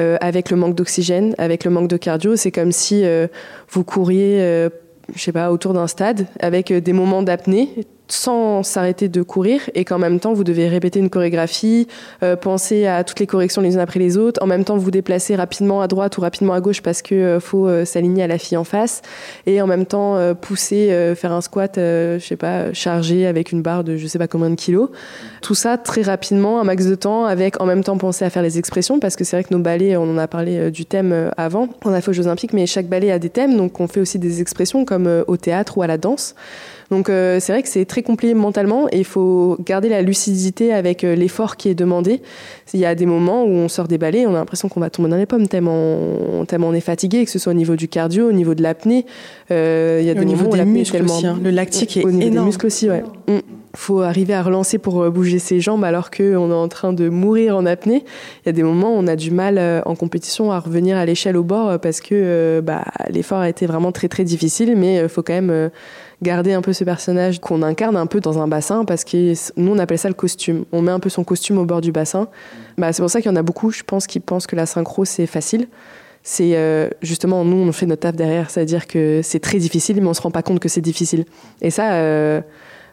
Euh, 0.01 0.17
avec 0.21 0.49
le 0.49 0.57
manque 0.57 0.73
d'oxygène, 0.73 1.35
avec 1.37 1.65
le 1.65 1.69
manque 1.69 1.87
de 1.87 1.97
cardio. 1.97 2.35
C'est 2.35 2.49
comme 2.49 2.71
si 2.71 3.05
euh, 3.05 3.27
vous 3.69 3.83
couriez, 3.83 4.41
euh, 4.41 4.69
je 5.15 5.21
sais 5.21 5.31
pas, 5.31 5.51
autour 5.51 5.73
d'un 5.73 5.85
stade 5.85 6.25
avec 6.39 6.73
des 6.73 6.93
moments 6.93 7.21
d'apnée 7.21 7.69
sans 8.13 8.61
s'arrêter 8.63 9.09
de 9.09 9.21
courir 9.23 9.61
et 9.73 9.85
qu'en 9.85 9.97
même 9.97 10.19
temps 10.19 10.33
vous 10.33 10.43
devez 10.43 10.67
répéter 10.67 10.99
une 10.99 11.09
chorégraphie, 11.09 11.87
euh, 12.21 12.35
penser 12.35 12.85
à 12.85 13.03
toutes 13.03 13.19
les 13.19 13.27
corrections 13.27 13.61
les 13.61 13.73
unes 13.73 13.79
après 13.79 13.99
les 13.99 14.17
autres, 14.17 14.41
en 14.43 14.45
même 14.45 14.63
temps 14.63 14.77
vous 14.77 14.91
déplacer 14.91 15.35
rapidement 15.35 15.81
à 15.81 15.87
droite 15.87 16.17
ou 16.17 16.21
rapidement 16.21 16.53
à 16.53 16.61
gauche 16.61 16.81
parce 16.81 17.01
que 17.01 17.15
euh, 17.15 17.39
faut 17.39 17.67
euh, 17.67 17.85
s'aligner 17.85 18.23
à 18.23 18.27
la 18.27 18.37
fille 18.37 18.57
en 18.57 18.63
face 18.63 19.01
et 19.47 19.61
en 19.61 19.67
même 19.67 19.85
temps 19.85 20.17
pousser, 20.35 21.13
faire 21.15 21.31
un 21.31 21.41
squat, 21.41 21.73
je 21.75 22.19
sais 22.19 22.35
pas, 22.35 22.71
chargé 22.73 23.25
avec 23.25 23.51
une 23.51 23.61
barre 23.61 23.83
de 23.83 23.97
je 23.97 24.07
sais 24.07 24.19
pas 24.19 24.27
combien 24.27 24.49
de 24.49 24.55
kilos. 24.55 24.89
Tout 25.41 25.55
ça 25.55 25.77
très 25.77 26.01
rapidement, 26.01 26.59
un 26.59 26.63
max 26.63 26.85
de 26.85 26.95
temps, 26.95 27.25
avec 27.25 27.59
en 27.61 27.65
même 27.65 27.83
temps 27.83 27.97
penser 27.97 28.25
à 28.25 28.29
faire 28.29 28.43
les 28.43 28.57
expressions 28.57 28.99
parce 28.99 29.15
que 29.15 29.23
c'est 29.23 29.35
vrai 29.35 29.43
que 29.43 29.53
nos 29.53 29.59
ballets, 29.59 29.97
on 29.97 30.03
en 30.03 30.17
a 30.17 30.27
parlé 30.27 30.71
du 30.71 30.85
thème 30.85 31.31
avant, 31.37 31.67
on 31.83 31.93
a 31.93 32.01
fait 32.01 32.09
aux 32.09 32.13
Jeux 32.13 32.27
Olympiques, 32.27 32.53
mais 32.53 32.65
chaque 32.67 32.87
ballet 32.87 33.11
a 33.11 33.19
des 33.19 33.29
thèmes, 33.29 33.57
donc 33.57 33.79
on 33.79 33.87
fait 33.87 33.99
aussi 33.99 34.19
des 34.19 34.41
expressions 34.41 34.85
comme 34.85 35.23
au 35.27 35.37
théâtre 35.37 35.77
ou 35.77 35.81
à 35.81 35.87
la 35.87 35.97
danse. 35.97 36.35
Donc 36.93 37.09
euh, 37.09 37.39
c'est 37.39 37.51
vrai 37.53 37.63
que 37.63 37.69
c'est 37.69 37.85
très 37.85 38.03
compliqué 38.03 38.35
mentalement 38.35 38.87
et 38.91 38.99
il 38.99 39.03
faut 39.03 39.57
garder 39.65 39.89
la 39.89 40.03
lucidité 40.03 40.71
avec 40.71 41.03
euh, 41.03 41.15
l'effort 41.15 41.57
qui 41.57 41.69
est 41.69 41.73
demandé. 41.73 42.21
Il 42.71 42.79
y 42.79 42.85
a 42.85 42.93
des 42.93 43.07
moments 43.07 43.45
où 43.45 43.49
on 43.49 43.67
sort 43.67 43.87
des 43.87 43.97
balais, 43.97 44.27
on 44.27 44.35
a 44.35 44.37
l'impression 44.37 44.69
qu'on 44.69 44.79
va 44.79 44.91
tomber 44.91 45.09
dans 45.09 45.17
les 45.17 45.25
pommes 45.25 45.47
tellement 45.47 45.73
on, 45.73 46.45
tellement 46.45 46.67
on 46.67 46.73
est 46.73 46.81
fatigué, 46.81 47.25
que 47.25 47.31
ce 47.31 47.39
soit 47.39 47.51
au 47.51 47.55
niveau 47.55 47.75
du 47.75 47.87
cardio, 47.87 48.29
au 48.29 48.31
niveau 48.31 48.53
de 48.53 48.61
l'apnée. 48.61 49.07
Euh, 49.49 49.97
il 50.01 50.05
y 50.05 50.11
a 50.11 50.13
des 50.13 50.23
moments 50.23 50.51
où 50.51 50.53
l'apnée 50.53 50.81
est 50.81 50.91
tellement... 50.91 51.17
Aussi, 51.17 51.25
hein. 51.25 51.39
Le 51.43 51.49
lactique 51.49 51.97
est 51.97 52.05
au 52.05 52.11
niveau 52.11 52.27
énorme. 52.27 52.45
des 52.45 52.49
muscles 52.49 52.67
aussi, 52.67 52.89
ouais. 52.89 53.03
Mm 53.27 53.39
faut 53.75 54.01
arriver 54.01 54.35
à 54.35 54.43
relancer 54.43 54.77
pour 54.77 55.09
bouger 55.09 55.39
ses 55.39 55.59
jambes 55.59 55.83
alors 55.83 56.11
qu'on 56.11 56.51
est 56.51 56.53
en 56.53 56.67
train 56.67 56.93
de 56.93 57.09
mourir 57.09 57.57
en 57.57 57.65
apnée. 57.65 58.05
Il 58.05 58.45
y 58.45 58.49
a 58.49 58.51
des 58.51 58.61
moments 58.61 58.93
où 58.93 58.99
on 58.99 59.07
a 59.07 59.15
du 59.15 59.31
mal 59.31 59.59
en 59.87 59.95
compétition 59.95 60.51
à 60.51 60.59
revenir 60.59 60.95
à 60.95 61.07
l'échelle 61.07 61.35
au 61.35 61.43
bord 61.43 61.79
parce 61.79 61.99
que 61.99 62.61
bah, 62.63 62.83
l'effort 63.09 63.39
a 63.39 63.49
été 63.49 63.65
vraiment 63.65 63.91
très 63.91 64.09
très 64.09 64.25
difficile, 64.25 64.75
mais 64.77 64.97
il 64.97 65.09
faut 65.09 65.23
quand 65.23 65.33
même 65.33 65.71
garder 66.23 66.53
un 66.53 66.61
peu 66.61 66.73
ce 66.73 66.83
personnage 66.83 67.39
qu'on 67.39 67.61
incarne 67.61 67.95
un 67.95 68.07
peu 68.07 68.19
dans 68.19 68.39
un 68.39 68.47
bassin 68.47 68.85
parce 68.85 69.03
que 69.03 69.33
nous 69.59 69.71
on 69.71 69.77
appelle 69.77 69.99
ça 69.99 70.07
le 70.07 70.15
costume. 70.15 70.65
On 70.71 70.81
met 70.81 70.91
un 70.91 70.99
peu 70.99 71.09
son 71.09 71.23
costume 71.23 71.59
au 71.59 71.65
bord 71.65 71.81
du 71.81 71.91
bassin. 71.91 72.27
Bah, 72.77 72.91
c'est 72.91 73.03
pour 73.03 73.11
ça 73.11 73.21
qu'il 73.21 73.29
y 73.29 73.33
en 73.33 73.37
a 73.37 73.43
beaucoup, 73.43 73.69
je 73.69 73.83
pense, 73.83 74.07
qui 74.07 74.19
pensent 74.19 74.47
que 74.47 74.55
la 74.55 74.65
synchro 74.65 75.05
c'est 75.05 75.27
facile. 75.27 75.67
C'est 76.23 76.55
euh, 76.55 76.89
justement 77.01 77.43
nous 77.43 77.57
on 77.57 77.71
fait 77.71 77.85
notre 77.85 78.01
taf 78.01 78.15
derrière, 78.15 78.49
c'est-à-dire 78.49 78.87
que 78.87 79.21
c'est 79.21 79.41
très 79.41 79.57
difficile 79.59 80.01
mais 80.01 80.07
on 80.07 80.13
se 80.13 80.21
rend 80.21 80.31
pas 80.31 80.41
compte 80.41 80.59
que 80.59 80.69
c'est 80.69 80.81
difficile. 80.81 81.25
Et 81.61 81.69
ça, 81.69 81.93
euh, 81.93 82.41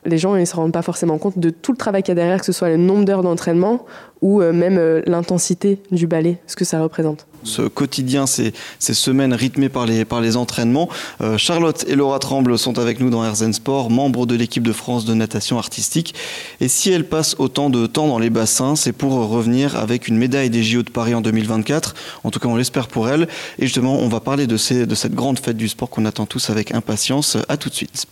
les 0.04 0.18
gens 0.18 0.36
ils 0.36 0.46
se 0.46 0.56
rendent 0.56 0.72
pas 0.72 0.82
forcément 0.82 1.18
compte 1.18 1.38
de 1.38 1.50
tout 1.50 1.72
le 1.72 1.78
travail 1.78 2.02
qu'il 2.02 2.10
y 2.10 2.12
a 2.12 2.14
derrière, 2.16 2.40
que 2.40 2.46
ce 2.46 2.52
soit 2.52 2.68
le 2.68 2.76
nombre 2.76 3.04
d'heures 3.04 3.22
d'entraînement 3.22 3.84
ou 4.22 4.42
euh, 4.42 4.52
même 4.52 4.76
euh, 4.78 5.02
l'intensité 5.06 5.80
du 5.90 6.06
ballet, 6.06 6.38
ce 6.46 6.56
que 6.56 6.64
ça 6.64 6.80
représente. 6.82 7.26
Ce 7.42 7.62
quotidien, 7.62 8.26
ces, 8.26 8.52
semaines 8.78 9.32
rythmées 9.32 9.70
par 9.70 9.86
les, 9.86 10.36
entraînements. 10.36 10.90
Euh, 11.22 11.38
Charlotte 11.38 11.86
et 11.88 11.94
Laura 11.94 12.18
Tremble 12.18 12.58
sont 12.58 12.78
avec 12.78 13.00
nous 13.00 13.08
dans 13.08 13.24
Herzen 13.24 13.54
Sport, 13.54 13.88
membres 13.88 14.26
de 14.26 14.34
l'équipe 14.34 14.62
de 14.62 14.72
France 14.72 15.06
de 15.06 15.14
natation 15.14 15.58
artistique. 15.58 16.14
Et 16.60 16.68
si 16.68 16.90
elles 16.90 17.08
passent 17.08 17.36
autant 17.38 17.70
de 17.70 17.86
temps 17.86 18.08
dans 18.08 18.18
les 18.18 18.28
bassins, 18.28 18.76
c'est 18.76 18.92
pour 18.92 19.12
revenir 19.12 19.76
avec 19.76 20.06
une 20.06 20.18
médaille 20.18 20.50
des 20.50 20.62
JO 20.62 20.82
de 20.82 20.90
Paris 20.90 21.14
en 21.14 21.22
2024. 21.22 21.94
En 22.24 22.30
tout 22.30 22.40
cas, 22.40 22.48
on 22.48 22.56
l'espère 22.56 22.88
pour 22.88 23.08
elles. 23.08 23.26
Et 23.58 23.64
justement, 23.64 23.98
on 23.98 24.08
va 24.08 24.20
parler 24.20 24.46
de, 24.46 24.84
de 24.84 24.94
cette 24.94 25.14
grande 25.14 25.38
fête 25.38 25.56
du 25.56 25.68
sport 25.68 25.88
qu'on 25.88 26.04
attend 26.04 26.26
tous 26.26 26.50
avec 26.50 26.74
impatience. 26.74 27.38
À 27.48 27.56
tout 27.56 27.70
de 27.70 27.74
suite. 27.74 28.06